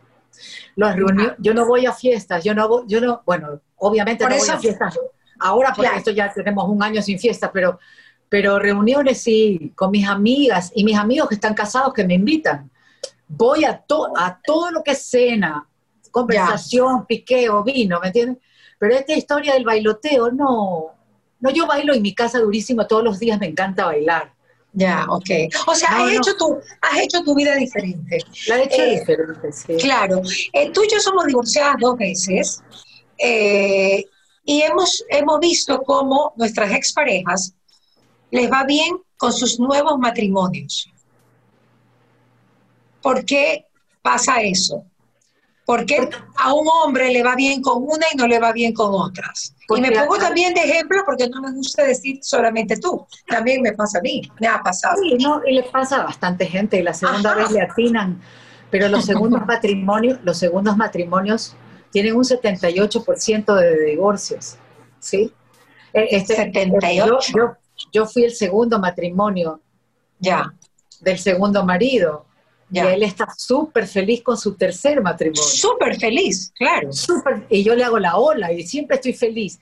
las 0.76 0.94
reuniones, 0.94 1.34
yo 1.38 1.52
no 1.54 1.66
voy 1.66 1.84
a 1.84 1.92
fiestas, 1.92 2.44
yo 2.44 2.54
no, 2.54 2.86
yo 2.86 3.00
no, 3.00 3.22
bueno, 3.26 3.60
obviamente 3.76 4.24
no 4.24 4.36
voy 4.36 4.48
a 4.48 4.58
fiestas. 4.58 4.96
Ahora, 5.40 5.72
porque 5.74 5.96
esto 5.96 6.12
ya 6.12 6.32
tenemos 6.32 6.68
un 6.68 6.80
año 6.82 7.02
sin 7.02 7.18
fiestas, 7.18 7.50
pero, 7.52 7.80
pero 8.28 8.60
reuniones 8.60 9.20
sí, 9.20 9.72
con 9.74 9.90
mis 9.90 10.06
amigas 10.06 10.70
y 10.74 10.84
mis 10.84 10.96
amigos 10.96 11.28
que 11.28 11.34
están 11.34 11.54
casados 11.54 11.92
que 11.92 12.04
me 12.04 12.14
invitan 12.14 12.70
voy 13.28 13.64
a, 13.64 13.84
a 14.16 14.40
todo 14.44 14.70
lo 14.70 14.82
que 14.82 14.92
es 14.92 15.02
cena, 15.02 15.68
conversación, 16.10 17.06
piqueo, 17.06 17.62
vino, 17.62 18.00
¿me 18.00 18.08
entiendes? 18.08 18.38
Pero 18.78 18.94
esta 18.94 19.14
historia 19.14 19.54
del 19.54 19.64
bailoteo, 19.64 20.30
no. 20.30 20.94
No, 21.40 21.50
yo 21.50 21.66
bailo 21.66 21.94
en 21.94 22.02
mi 22.02 22.14
casa 22.14 22.40
durísimo, 22.40 22.86
todos 22.86 23.04
los 23.04 23.18
días 23.20 23.38
me 23.38 23.46
encanta 23.46 23.86
bailar. 23.86 24.32
Ya, 24.72 25.06
ok. 25.08 25.30
O 25.66 25.74
sea, 25.74 25.88
has, 25.88 26.12
Hecho 26.12 26.36
tu, 26.36 26.58
has 26.82 26.98
hecho 27.00 27.22
tu 27.22 27.34
vida 27.34 27.54
diferente. 27.54 28.18
La 28.48 28.58
he 28.58 28.64
hecho 28.64 28.82
eh, 28.82 28.98
diferente, 29.00 29.52
sí. 29.52 29.76
Claro. 29.76 30.20
Eh, 30.52 30.70
tú 30.70 30.82
y 30.82 30.88
yo 30.90 31.00
somos 31.00 31.26
divorciadas 31.26 31.76
dos 31.80 31.96
veces 31.96 32.62
eh, 33.18 34.04
y 34.44 34.62
hemos, 34.62 35.04
hemos 35.10 35.40
visto 35.40 35.82
cómo 35.82 36.32
nuestras 36.36 36.72
exparejas 36.72 37.54
les 38.30 38.50
va 38.50 38.64
bien 38.64 38.98
con 39.16 39.32
sus 39.32 39.58
nuevos 39.58 39.98
matrimonios. 39.98 40.90
¿Por 43.08 43.24
qué 43.24 43.64
pasa 44.02 44.42
eso? 44.42 44.84
¿Por 45.64 45.86
qué 45.86 46.10
a 46.36 46.52
un 46.52 46.68
hombre 46.68 47.10
le 47.10 47.22
va 47.22 47.34
bien 47.36 47.62
con 47.62 47.82
una 47.82 48.04
y 48.12 48.16
no 48.18 48.26
le 48.26 48.38
va 48.38 48.52
bien 48.52 48.74
con 48.74 48.90
otras? 48.92 49.54
y 49.74 49.80
me 49.80 49.92
pongo 49.92 50.18
también 50.18 50.52
de 50.52 50.60
ejemplo 50.60 51.02
porque 51.06 51.26
no 51.26 51.40
me 51.40 51.50
gusta 51.52 51.84
decir 51.84 52.18
solamente 52.20 52.76
tú, 52.76 53.06
también 53.26 53.62
me 53.62 53.72
pasa 53.72 54.00
a 54.00 54.02
mí, 54.02 54.30
me 54.38 54.46
ha 54.46 54.62
pasado. 54.62 54.96
Sí, 55.00 55.16
no, 55.18 55.40
y 55.46 55.54
le 55.54 55.62
pasa 55.62 56.02
a 56.02 56.04
bastante 56.04 56.44
gente 56.44 56.78
y 56.78 56.82
la 56.82 56.92
segunda 56.92 57.34
vez 57.34 57.50
le 57.50 57.62
atinan, 57.62 58.20
pero 58.70 58.90
los 58.90 59.06
segundos 59.06 59.40
matrimonios, 59.46 60.18
los 60.22 60.36
segundos 60.36 60.76
matrimonios 60.76 61.56
tienen 61.90 62.14
un 62.14 62.24
78% 62.24 63.54
de 63.54 63.84
divorcios, 63.86 64.58
¿sí? 65.00 65.32
E, 65.94 66.08
este, 66.10 66.36
78. 66.36 67.32
Yo, 67.34 67.56
yo, 67.90 68.04
fui 68.04 68.24
el 68.24 68.34
segundo 68.34 68.78
matrimonio 68.78 69.62
ya. 70.18 70.52
del 71.00 71.18
segundo 71.18 71.64
marido 71.64 72.27
y 72.70 72.78
él 72.78 73.02
está 73.02 73.28
súper 73.36 73.86
feliz 73.86 74.22
con 74.22 74.36
su 74.36 74.54
tercer 74.54 75.00
matrimonio. 75.00 75.42
Súper 75.42 75.98
feliz, 75.98 76.52
claro. 76.54 76.90
y 77.48 77.62
yo 77.62 77.74
le 77.74 77.84
hago 77.84 77.98
la 77.98 78.16
ola 78.16 78.52
y 78.52 78.66
siempre 78.66 78.96
estoy 78.96 79.14
feliz. 79.14 79.58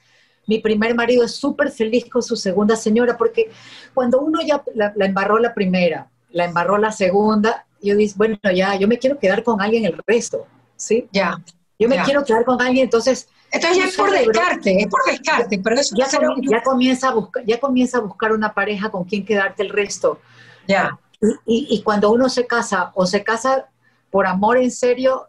Mi 0.46 0.58
primer 0.58 0.94
marido 0.94 1.24
es 1.24 1.34
súper 1.34 1.70
feliz 1.70 2.08
con 2.08 2.22
su 2.22 2.36
segunda 2.36 2.76
señora, 2.76 3.16
porque 3.16 3.50
cuando 3.94 4.20
uno 4.20 4.40
ya 4.42 4.62
la, 4.74 4.92
embarró 4.98 5.38
la 5.38 5.54
primera, 5.54 6.08
la 6.30 6.44
embarró 6.44 6.78
la 6.78 6.92
segunda, 6.92 7.66
yo 7.82 7.96
digo, 7.96 8.14
bueno, 8.16 8.38
ya, 8.54 8.76
yo 8.76 8.88
me 8.88 8.98
quiero 8.98 9.18
quedar 9.18 9.42
con 9.42 9.60
alguien 9.60 9.84
el 9.84 10.00
resto, 10.06 10.46
¿sí? 10.76 11.08
Ya. 11.12 11.38
Yo 11.78 11.88
me 11.88 12.02
quiero 12.04 12.24
quedar 12.24 12.44
con 12.44 12.60
alguien, 12.60 12.84
entonces... 12.84 13.28
Entonces 13.52 13.78
ya 13.78 13.84
es 13.88 13.96
por 13.96 14.10
descarte, 14.10 14.76
es 14.76 14.86
por 14.88 15.04
descarte, 15.06 15.58
pero 15.62 15.76
eso 15.76 15.94
ya, 15.96 16.06
ya, 16.50 16.62
comienza 16.62 17.08
a 17.08 17.14
buscar, 17.14 17.44
ya 17.44 17.60
comienza 17.60 17.98
a 17.98 18.00
buscar 18.00 18.32
una 18.32 18.52
pareja 18.52 18.90
con 18.90 19.04
quien 19.04 19.24
quedarte 19.24 19.62
el 19.62 19.70
resto. 19.70 20.20
Ya. 20.66 20.98
Y, 21.46 21.82
cuando 21.82 22.10
uno 22.10 22.28
se 22.28 22.46
casa, 22.46 22.92
o 22.94 23.06
se 23.06 23.24
casa 23.24 23.68
por 24.10 24.26
amor 24.26 24.58
en 24.58 24.70
serio, 24.70 25.28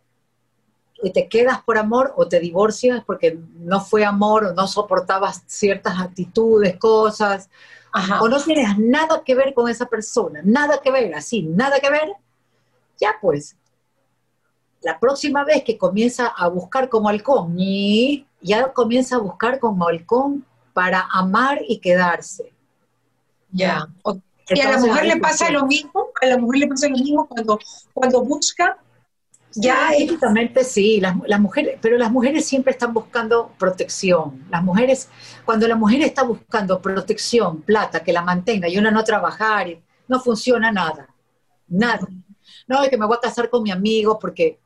y 1.01 1.11
te 1.11 1.27
quedas 1.27 1.61
por 1.61 1.77
amor, 1.77 2.13
o 2.17 2.27
te 2.27 2.39
divorcias 2.39 3.03
porque 3.05 3.39
no 3.59 3.79
fue 3.79 4.03
amor, 4.03 4.45
o 4.45 4.53
no 4.53 4.67
soportabas 4.67 5.43
ciertas 5.45 5.99
actitudes, 5.99 6.77
cosas, 6.77 7.49
o 8.19 8.27
no 8.27 8.41
tienes 8.41 8.77
nada 8.77 9.23
que 9.23 9.35
ver 9.35 9.53
con 9.53 9.69
esa 9.69 9.85
persona, 9.85 10.41
nada 10.43 10.81
que 10.81 10.91
ver, 10.91 11.13
así, 11.13 11.43
nada 11.43 11.79
que 11.79 11.89
ver, 11.89 12.11
ya 12.99 13.15
pues, 13.21 13.55
la 14.81 14.99
próxima 14.99 15.43
vez 15.43 15.63
que 15.63 15.77
comienza 15.77 16.27
a 16.27 16.47
buscar 16.47 16.89
como 16.89 17.09
halcón, 17.09 17.57
ya 18.41 18.71
comienza 18.73 19.15
a 19.15 19.19
buscar 19.19 19.59
como 19.59 19.87
halcón 19.87 20.45
para 20.73 21.07
amar 21.11 21.59
y 21.67 21.79
quedarse. 21.79 22.53
Ya. 23.51 23.87
Y 24.49 24.61
a 24.61 24.71
la 24.71 24.77
mujer 24.79 25.05
le 25.05 25.17
pasa 25.17 25.49
lo 25.51 25.65
mismo, 25.65 26.07
a 26.21 26.25
la 26.25 26.37
mujer 26.37 26.61
le 26.61 26.67
pasa 26.67 26.87
lo 26.87 26.97
mismo 26.97 27.27
cuando, 27.27 27.59
cuando 27.93 28.23
busca 28.23 28.77
ya 29.59 29.89
sí, 30.63 30.99
las, 30.99 31.15
las, 31.25 31.39
mujeres, 31.39 31.79
pero 31.81 31.97
las 31.97 32.11
mujeres 32.11 32.45
siempre 32.45 32.71
están 32.71 32.93
buscando 32.93 33.51
protección. 33.57 34.45
Las 34.51 34.63
mujeres, 34.63 35.09
cuando 35.45 35.67
la 35.67 35.75
mujer 35.75 36.01
está 36.01 36.23
buscando 36.23 36.79
protección, 36.81 37.61
plata, 37.61 38.03
que 38.03 38.13
la 38.13 38.21
mantenga 38.21 38.67
y 38.67 38.77
una 38.77 38.91
no 38.91 39.03
trabajar, 39.03 39.67
no 40.07 40.19
funciona 40.19 40.71
nada, 40.71 41.09
nada. 41.67 42.07
No, 42.67 42.83
es 42.83 42.89
que 42.89 42.97
me 42.97 43.05
voy 43.05 43.17
a 43.17 43.21
casar 43.21 43.49
con 43.49 43.63
mi 43.63 43.71
amigo 43.71 44.19
porque 44.19 44.59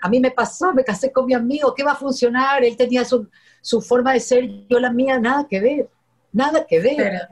a 0.00 0.08
mí 0.08 0.18
me 0.18 0.30
pasó, 0.30 0.72
me 0.72 0.84
casé 0.84 1.12
con 1.12 1.26
mi 1.26 1.34
amigo, 1.34 1.74
¿qué 1.74 1.84
va 1.84 1.92
a 1.92 1.96
funcionar? 1.96 2.64
Él 2.64 2.76
tenía 2.76 3.04
su, 3.04 3.28
su 3.60 3.80
forma 3.80 4.12
de 4.12 4.20
ser, 4.20 4.66
yo 4.68 4.80
la 4.80 4.90
mía, 4.90 5.18
nada 5.18 5.46
que 5.48 5.60
ver, 5.60 5.88
nada 6.36 6.66
que 6.66 6.80
ver. 6.80 7.28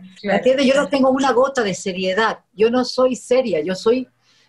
Yo 0.64 0.74
no 0.74 0.88
tengo 0.88 1.10
una 1.10 1.32
gota 1.32 1.62
de 1.62 1.74
seriedad, 1.74 2.38
yo 2.54 2.70
no 2.70 2.84
soy 2.84 3.16
seria, 3.16 3.60
yo 3.60 3.74
soy, 3.74 4.08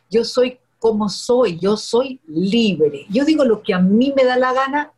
yo 0.09 0.23
soy 0.23 0.57
como 0.79 1.09
soy, 1.09 1.59
yo 1.59 1.75
soy 1.75 2.21
libre. 2.27 3.05
Yo 3.09 3.25
digo 3.25 3.43
lo 3.43 3.61
que 3.61 3.73
a 3.73 3.79
mí 3.79 4.13
me 4.15 4.23
da 4.23 4.37
la 4.37 4.53
gana 4.53 4.93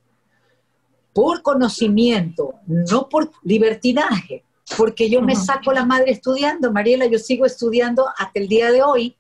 por 1.12 1.42
conocimiento, 1.42 2.54
no 2.68 3.10
por 3.10 3.32
libertinaje, 3.42 4.44
porque 4.78 5.10
yo 5.10 5.22
me 5.22 5.36
saco 5.36 5.72
la 5.72 5.86
madre 5.86 6.12
estudiando, 6.12 6.72
Mariela, 6.72 7.08
yo 7.08 7.18
sigo 7.18 7.46
estudiando 7.46 8.08
hasta 8.16 8.40
el 8.40 8.48
día 8.48 8.72
de 8.72 8.84
hoy 8.84 9.16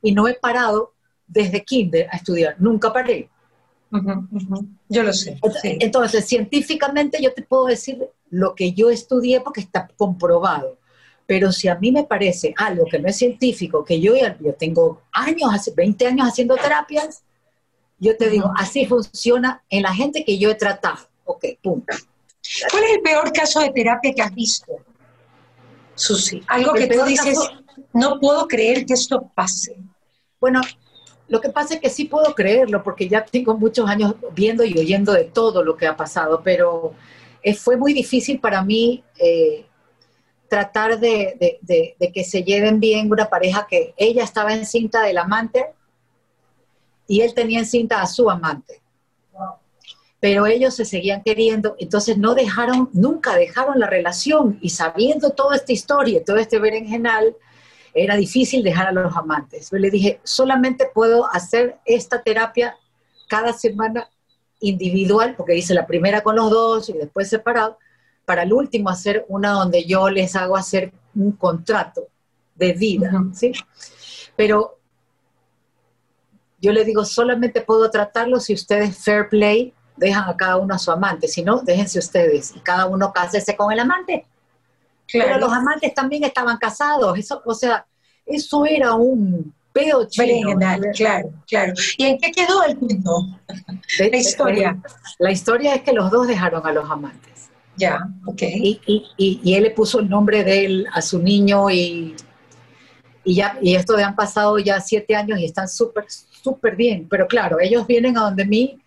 y 0.00 0.12
no 0.12 0.26
he 0.28 0.34
parado 0.34 0.94
desde 1.26 1.62
kinder 1.62 2.08
a 2.10 2.16
estudiar, 2.16 2.56
nunca 2.58 2.90
paré. 2.90 3.28
Yo 4.88 5.02
lo 5.02 5.12
sé. 5.12 5.38
Entonces, 5.62 6.26
científicamente 6.26 7.22
yo 7.22 7.32
te 7.32 7.42
puedo 7.42 7.66
decir 7.66 8.08
lo 8.30 8.54
que 8.54 8.72
yo 8.72 8.90
estudié 8.90 9.40
porque 9.40 9.60
está 9.60 9.88
comprobado. 9.96 10.78
Pero 11.26 11.52
si 11.52 11.68
a 11.68 11.76
mí 11.76 11.90
me 11.90 12.04
parece 12.04 12.52
algo 12.56 12.84
que 12.84 12.98
no 12.98 13.08
es 13.08 13.16
científico, 13.16 13.84
que 13.84 14.00
yo, 14.00 14.14
yo 14.40 14.54
tengo 14.54 15.02
años, 15.12 15.50
hace 15.52 15.72
20 15.72 16.06
años 16.06 16.28
haciendo 16.28 16.56
terapias, 16.56 17.22
yo 17.98 18.16
te 18.16 18.28
digo, 18.28 18.52
así 18.56 18.84
funciona 18.84 19.62
en 19.70 19.82
la 19.82 19.94
gente 19.94 20.24
que 20.24 20.38
yo 20.38 20.50
he 20.50 20.54
tratado. 20.54 21.08
Ok, 21.24 21.44
punto. 21.62 21.94
¿Cuál 22.70 22.84
es 22.84 22.90
el 22.96 23.00
peor 23.00 23.32
caso 23.32 23.60
de 23.60 23.70
terapia 23.70 24.12
que 24.12 24.20
has 24.20 24.34
visto, 24.34 24.72
Susi? 25.94 26.42
Algo 26.48 26.74
que 26.74 26.88
tú 26.88 27.02
dices, 27.04 27.38
no 27.94 28.20
puedo 28.20 28.46
creer 28.46 28.84
que 28.84 28.92
esto 28.92 29.30
pase. 29.34 29.78
Bueno, 30.38 30.60
lo 31.34 31.40
que 31.40 31.48
pasa 31.48 31.74
es 31.74 31.80
que 31.80 31.90
sí 31.90 32.04
puedo 32.04 32.32
creerlo, 32.32 32.84
porque 32.84 33.08
ya 33.08 33.24
tengo 33.24 33.58
muchos 33.58 33.90
años 33.90 34.14
viendo 34.36 34.62
y 34.62 34.78
oyendo 34.78 35.12
de 35.12 35.24
todo 35.24 35.64
lo 35.64 35.76
que 35.76 35.88
ha 35.88 35.96
pasado, 35.96 36.42
pero 36.44 36.94
eh, 37.42 37.56
fue 37.56 37.76
muy 37.76 37.92
difícil 37.92 38.38
para 38.38 38.62
mí 38.62 39.02
eh, 39.18 39.66
tratar 40.46 41.00
de, 41.00 41.58
que 42.14 42.22
se 42.22 42.44
lleven 42.44 42.78
bien 42.78 43.10
una 43.10 43.28
pareja 43.28 43.66
que 43.68 43.94
ella 43.96 44.22
estaba 44.22 44.54
encinta 44.54 45.02
del 45.02 45.18
amante 45.18 45.72
y 47.08 47.22
él 47.22 47.34
tenía 47.34 47.58
encinta 47.58 48.00
a 48.00 48.06
su 48.06 48.30
amante. 48.30 48.80
Pero 50.20 50.46
ellos 50.46 50.76
se 50.76 50.84
seguían 50.84 51.24
queriendo, 51.24 51.74
entonces 51.80 52.16
no 52.16 52.36
dejaron, 52.36 52.90
nunca 52.92 53.34
dejaron 53.34 53.80
la 53.80 53.88
relación 53.88 54.56
y 54.62 54.70
sabiendo 54.70 55.30
toda 55.30 55.56
esta 55.56 55.72
historia, 55.72 56.24
todo 56.24 56.36
este 56.36 56.60
berenjenal, 56.60 57.34
era 57.94 58.16
difícil 58.16 58.62
dejar 58.62 58.88
a 58.88 58.92
los 58.92 59.16
amantes. 59.16 59.70
Yo 59.70 59.78
le 59.78 59.90
dije, 59.90 60.20
solamente 60.24 60.90
puedo 60.92 61.32
hacer 61.32 61.78
esta 61.84 62.22
terapia 62.22 62.76
cada 63.28 63.52
semana 63.52 64.08
individual, 64.60 65.34
porque 65.36 65.56
hice 65.56 65.74
la 65.74 65.86
primera 65.86 66.22
con 66.22 66.36
los 66.36 66.50
dos 66.50 66.88
y 66.88 66.94
después 66.94 67.28
separado, 67.28 67.78
para 68.24 68.42
el 68.42 68.52
último 68.52 68.88
hacer 68.88 69.24
una 69.28 69.50
donde 69.52 69.84
yo 69.84 70.08
les 70.08 70.34
hago 70.34 70.56
hacer 70.56 70.92
un 71.14 71.32
contrato 71.32 72.08
de 72.54 72.72
vida, 72.72 73.12
¿sí? 73.32 73.52
Pero 74.36 74.78
yo 76.60 76.72
le 76.72 76.84
digo, 76.84 77.04
solamente 77.04 77.60
puedo 77.60 77.90
tratarlo 77.90 78.40
si 78.40 78.54
ustedes 78.54 78.96
fair 78.98 79.28
play 79.28 79.74
dejan 79.96 80.28
a 80.28 80.36
cada 80.36 80.56
uno 80.56 80.74
a 80.74 80.78
su 80.78 80.90
amante, 80.90 81.28
si 81.28 81.42
no, 81.42 81.60
déjense 81.60 81.98
ustedes 81.98 82.54
y 82.56 82.60
cada 82.60 82.86
uno 82.86 83.12
cásese 83.12 83.54
con 83.54 83.70
el 83.70 83.80
amante. 83.80 84.26
Pero 85.22 85.38
los 85.38 85.52
amantes 85.52 85.94
también 85.94 86.24
estaban 86.24 86.56
casados, 86.58 87.16
eso, 87.18 87.40
o 87.44 87.54
sea, 87.54 87.86
eso 88.26 88.64
era 88.66 88.94
un 88.94 89.54
peo 89.72 90.08
chino. 90.08 90.56
Claro, 90.94 91.32
claro. 91.46 91.72
¿Y 91.98 92.04
en 92.04 92.18
qué 92.18 92.32
quedó 92.32 92.64
el 92.64 92.78
cuento? 92.78 93.26
La 93.98 94.16
historia. 94.16 94.82
La 95.18 95.32
historia 95.32 95.74
es 95.74 95.82
que 95.82 95.92
los 95.92 96.10
dos 96.10 96.26
dejaron 96.26 96.66
a 96.66 96.72
los 96.72 96.88
amantes. 96.90 97.50
Ya, 97.76 98.08
ok. 98.24 98.42
Y, 98.42 99.54
él 99.54 99.64
le 99.64 99.70
puso 99.70 100.00
el 100.00 100.08
nombre 100.08 100.44
de 100.44 100.64
él 100.64 100.86
a 100.92 101.02
su 101.02 101.18
niño 101.18 101.68
y, 101.70 102.14
y 103.24 103.34
ya, 103.34 103.58
y 103.60 103.74
esto 103.74 103.96
de 103.96 104.04
han 104.04 104.14
pasado 104.14 104.58
ya 104.58 104.80
siete 104.80 105.16
años 105.16 105.40
y 105.40 105.44
están 105.44 105.68
súper, 105.68 106.04
súper 106.08 106.76
bien. 106.76 107.08
Pero 107.08 107.26
claro, 107.26 107.58
ellos 107.60 107.86
vienen 107.86 108.16
a 108.16 108.22
donde 108.22 108.44
mí 108.44 108.80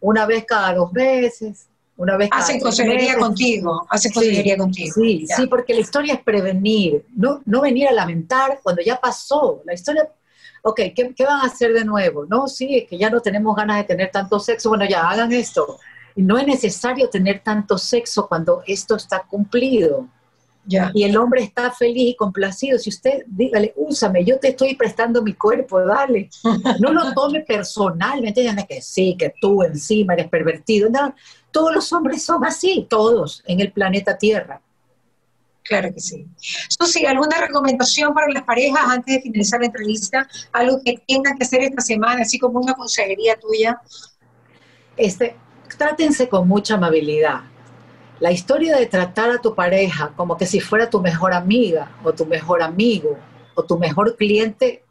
una 0.00 0.26
vez 0.26 0.44
cada 0.44 0.74
dos 0.74 0.92
meses, 0.92 1.68
una 1.96 2.16
vez 2.16 2.28
Hacen 2.32 2.60
consejería 2.60 3.16
contigo, 3.16 3.86
hacen 3.88 4.12
consejería 4.12 4.56
contigo. 4.56 4.92
Sí, 4.94 5.26
sí, 5.34 5.46
porque 5.46 5.74
la 5.74 5.80
historia 5.80 6.14
es 6.14 6.22
prevenir, 6.22 7.04
no, 7.14 7.40
no 7.44 7.60
venir 7.62 7.88
a 7.88 7.92
lamentar 7.92 8.60
cuando 8.62 8.82
ya 8.82 9.00
pasó. 9.00 9.62
La 9.64 9.74
historia 9.74 10.08
ok, 10.62 10.76
¿qué, 10.94 11.14
¿qué, 11.16 11.24
van 11.24 11.40
a 11.40 11.44
hacer 11.44 11.72
de 11.72 11.84
nuevo? 11.84 12.26
No, 12.26 12.48
sí, 12.48 12.76
es 12.76 12.88
que 12.88 12.98
ya 12.98 13.08
no 13.08 13.20
tenemos 13.20 13.54
ganas 13.56 13.78
de 13.78 13.84
tener 13.84 14.10
tanto 14.10 14.40
sexo, 14.40 14.68
bueno, 14.68 14.84
ya 14.84 15.08
hagan 15.08 15.32
esto 15.32 15.78
no 16.16 16.38
es 16.38 16.46
necesario 16.46 17.08
tener 17.10 17.40
tanto 17.40 17.76
sexo 17.76 18.26
cuando 18.26 18.62
esto 18.66 18.96
está 18.96 19.22
cumplido. 19.22 20.08
Ya. 20.66 20.90
Y 20.94 21.04
el 21.04 21.16
hombre 21.16 21.42
está 21.42 21.70
feliz 21.70 22.10
y 22.10 22.16
complacido. 22.16 22.78
Si 22.78 22.90
usted, 22.90 23.22
dígale, 23.26 23.72
úsame, 23.76 24.24
yo 24.24 24.38
te 24.40 24.48
estoy 24.48 24.74
prestando 24.74 25.22
mi 25.22 25.34
cuerpo, 25.34 25.80
dale. 25.84 26.28
No 26.80 26.92
lo 26.92 27.12
tome 27.14 27.40
personalmente, 27.40 28.40
dígame 28.40 28.66
que 28.66 28.82
sí, 28.82 29.16
que 29.18 29.32
tú 29.40 29.62
encima 29.62 30.14
eres 30.14 30.28
pervertido. 30.28 30.90
No, 30.90 31.14
todos 31.50 31.74
los 31.74 31.92
hombres 31.92 32.24
son 32.24 32.44
así, 32.44 32.86
todos 32.88 33.42
en 33.46 33.60
el 33.60 33.72
planeta 33.72 34.18
Tierra. 34.18 34.60
Claro 35.62 35.92
que 35.92 36.00
sí. 36.00 36.26
Susi, 36.68 37.06
¿alguna 37.06 37.38
recomendación 37.38 38.14
para 38.14 38.28
las 38.32 38.44
parejas 38.44 38.82
antes 38.88 39.16
de 39.16 39.22
finalizar 39.22 39.60
la 39.60 39.66
entrevista? 39.66 40.28
Algo 40.52 40.80
que 40.84 41.02
tengan 41.06 41.36
que 41.36 41.44
hacer 41.44 41.62
esta 41.62 41.80
semana, 41.80 42.22
así 42.22 42.38
como 42.38 42.60
una 42.60 42.74
consejería 42.74 43.36
tuya. 43.36 43.80
Este, 44.96 45.36
trátense 45.76 46.28
con 46.28 46.46
mucha 46.46 46.74
amabilidad. 46.74 47.40
La 48.18 48.32
historia 48.32 48.76
de 48.76 48.86
tratar 48.86 49.30
a 49.30 49.38
tu 49.38 49.54
pareja 49.54 50.12
como 50.16 50.38
que 50.38 50.46
si 50.46 50.60
fuera 50.60 50.88
tu 50.88 51.00
mejor 51.00 51.34
amiga 51.34 51.92
o 52.02 52.12
tu 52.12 52.24
mejor 52.24 52.62
amigo 52.62 53.18
o 53.54 53.62
tu 53.62 53.78
mejor 53.78 54.16
cliente 54.16 54.82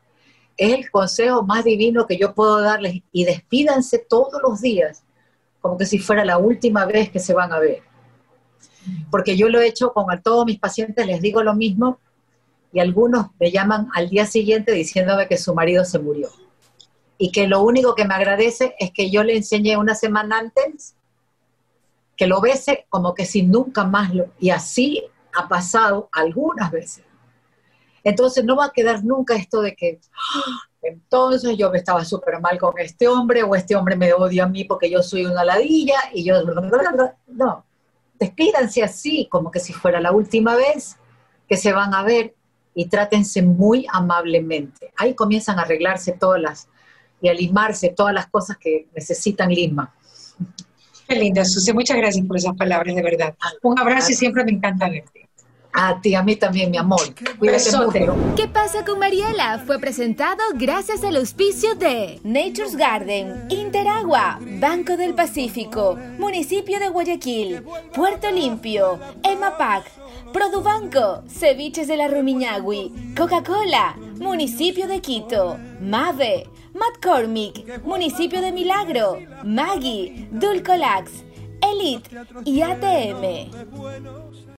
es 0.57 0.73
el 0.73 0.91
consejo 0.91 1.43
más 1.43 1.63
divino 1.63 2.05
que 2.05 2.17
yo 2.17 2.35
puedo 2.35 2.61
darles 2.61 3.01
y 3.11 3.25
despídanse 3.25 3.97
todos 3.97 4.41
los 4.43 4.61
días 4.61 5.03
como 5.59 5.77
que 5.77 5.87
si 5.87 5.97
fuera 5.97 6.23
la 6.23 6.37
última 6.37 6.85
vez 6.85 7.09
que 7.09 7.17
se 7.17 7.33
van 7.33 7.51
a 7.51 7.57
ver. 7.57 7.81
Porque 9.09 9.35
yo 9.35 9.49
lo 9.49 9.59
he 9.59 9.67
hecho 9.67 9.91
con 9.91 10.05
todos 10.21 10.45
mis 10.45 10.59
pacientes, 10.59 11.07
les 11.07 11.19
digo 11.19 11.41
lo 11.41 11.55
mismo 11.55 11.97
y 12.71 12.79
algunos 12.79 13.27
me 13.39 13.51
llaman 13.51 13.87
al 13.95 14.09
día 14.09 14.27
siguiente 14.27 14.71
diciéndome 14.71 15.27
que 15.27 15.37
su 15.37 15.55
marido 15.55 15.83
se 15.83 15.97
murió 15.97 16.29
y 17.17 17.31
que 17.31 17.47
lo 17.47 17.63
único 17.63 17.95
que 17.95 18.05
me 18.05 18.13
agradece 18.13 18.75
es 18.77 18.91
que 18.91 19.09
yo 19.09 19.23
le 19.23 19.35
enseñé 19.37 19.77
una 19.77 19.95
semana 19.95 20.37
antes 20.37 20.95
que 22.15 22.27
lo 22.27 22.41
bese 22.41 22.85
como 22.89 23.13
que 23.13 23.25
si 23.25 23.43
nunca 23.43 23.83
más 23.83 24.13
lo... 24.13 24.27
Y 24.39 24.49
así 24.49 25.03
ha 25.33 25.47
pasado 25.47 26.09
algunas 26.11 26.71
veces. 26.71 27.03
Entonces 28.03 28.43
no 28.45 28.55
va 28.55 28.65
a 28.65 28.71
quedar 28.71 29.03
nunca 29.03 29.35
esto 29.35 29.61
de 29.61 29.75
que, 29.75 29.99
ah, 30.13 30.59
entonces 30.81 31.57
yo 31.57 31.71
me 31.71 31.79
estaba 31.79 32.05
súper 32.05 32.39
mal 32.39 32.57
con 32.59 32.73
este 32.77 33.07
hombre 33.07 33.43
o 33.43 33.55
este 33.55 33.75
hombre 33.75 33.95
me 33.95 34.13
odia 34.13 34.43
a 34.43 34.47
mí 34.47 34.63
porque 34.63 34.89
yo 34.89 35.01
soy 35.01 35.25
una 35.25 35.43
ladilla 35.43 35.97
y 36.13 36.23
yo... 36.23 36.35
No, 37.27 37.65
despídanse 38.19 38.83
así 38.83 39.27
como 39.29 39.51
que 39.51 39.59
si 39.59 39.73
fuera 39.73 39.99
la 39.99 40.11
última 40.11 40.55
vez 40.55 40.97
que 41.47 41.57
se 41.57 41.73
van 41.73 41.93
a 41.93 42.03
ver 42.03 42.35
y 42.75 42.87
trátense 42.87 43.41
muy 43.41 43.87
amablemente. 43.91 44.91
Ahí 44.97 45.15
comienzan 45.15 45.59
a 45.59 45.63
arreglarse 45.63 46.11
todas 46.11 46.41
las 46.41 46.69
y 47.21 47.29
a 47.29 47.33
limarse 47.33 47.89
todas 47.89 48.13
las 48.13 48.27
cosas 48.27 48.57
que 48.57 48.87
necesitan 48.93 49.49
lima. 49.49 49.93
Qué 51.07 51.15
linda, 51.15 51.45
Susi. 51.45 51.73
Muchas 51.73 51.97
gracias 51.97 52.25
por 52.25 52.37
esas 52.37 52.55
palabras, 52.55 52.95
de 52.95 53.01
verdad. 53.01 53.35
Un 53.61 53.79
abrazo 53.79 54.11
y 54.11 54.15
siempre 54.15 54.43
me 54.43 54.51
encanta 54.51 54.89
verte. 54.89 55.25
A 55.77 55.99
ti, 55.99 56.15
a 56.15 56.23
mí 56.23 56.37
también, 56.37 56.71
mi 56.71 56.77
amor. 56.77 57.01
Cuídate. 57.37 57.69
¿Qué 58.37 58.47
pasa 58.47 58.85
con 58.85 58.97
Mariela? 58.97 59.61
Fue 59.65 59.77
presentado 59.77 60.41
gracias 60.53 61.03
al 61.03 61.17
auspicio 61.17 61.75
de 61.75 62.21
Nature's 62.23 62.77
Garden, 62.77 63.47
Interagua, 63.49 64.39
Banco 64.41 64.95
del 64.95 65.13
Pacífico, 65.13 65.97
Municipio 66.17 66.79
de 66.79 66.87
Guayaquil, 66.87 67.61
Puerto 67.93 68.31
Limpio, 68.31 68.97
EMAPAC, 69.21 69.83
Produbanco, 70.31 71.23
Ceviches 71.27 71.89
de 71.89 71.97
la 71.97 72.07
Rumiñahui, 72.07 73.13
Coca-Cola, 73.17 73.97
Municipio 74.17 74.87
de 74.87 75.01
Quito, 75.01 75.57
MAVE, 75.81 76.47
McCormick, 76.75 77.83
Municipio 77.85 78.41
de 78.41 78.51
Milagro, 78.51 79.17
Maggie, 79.45 80.27
Dulcolax, 80.31 81.23
Elite 81.61 82.09
y 82.43 82.61
ATM. 82.61 83.49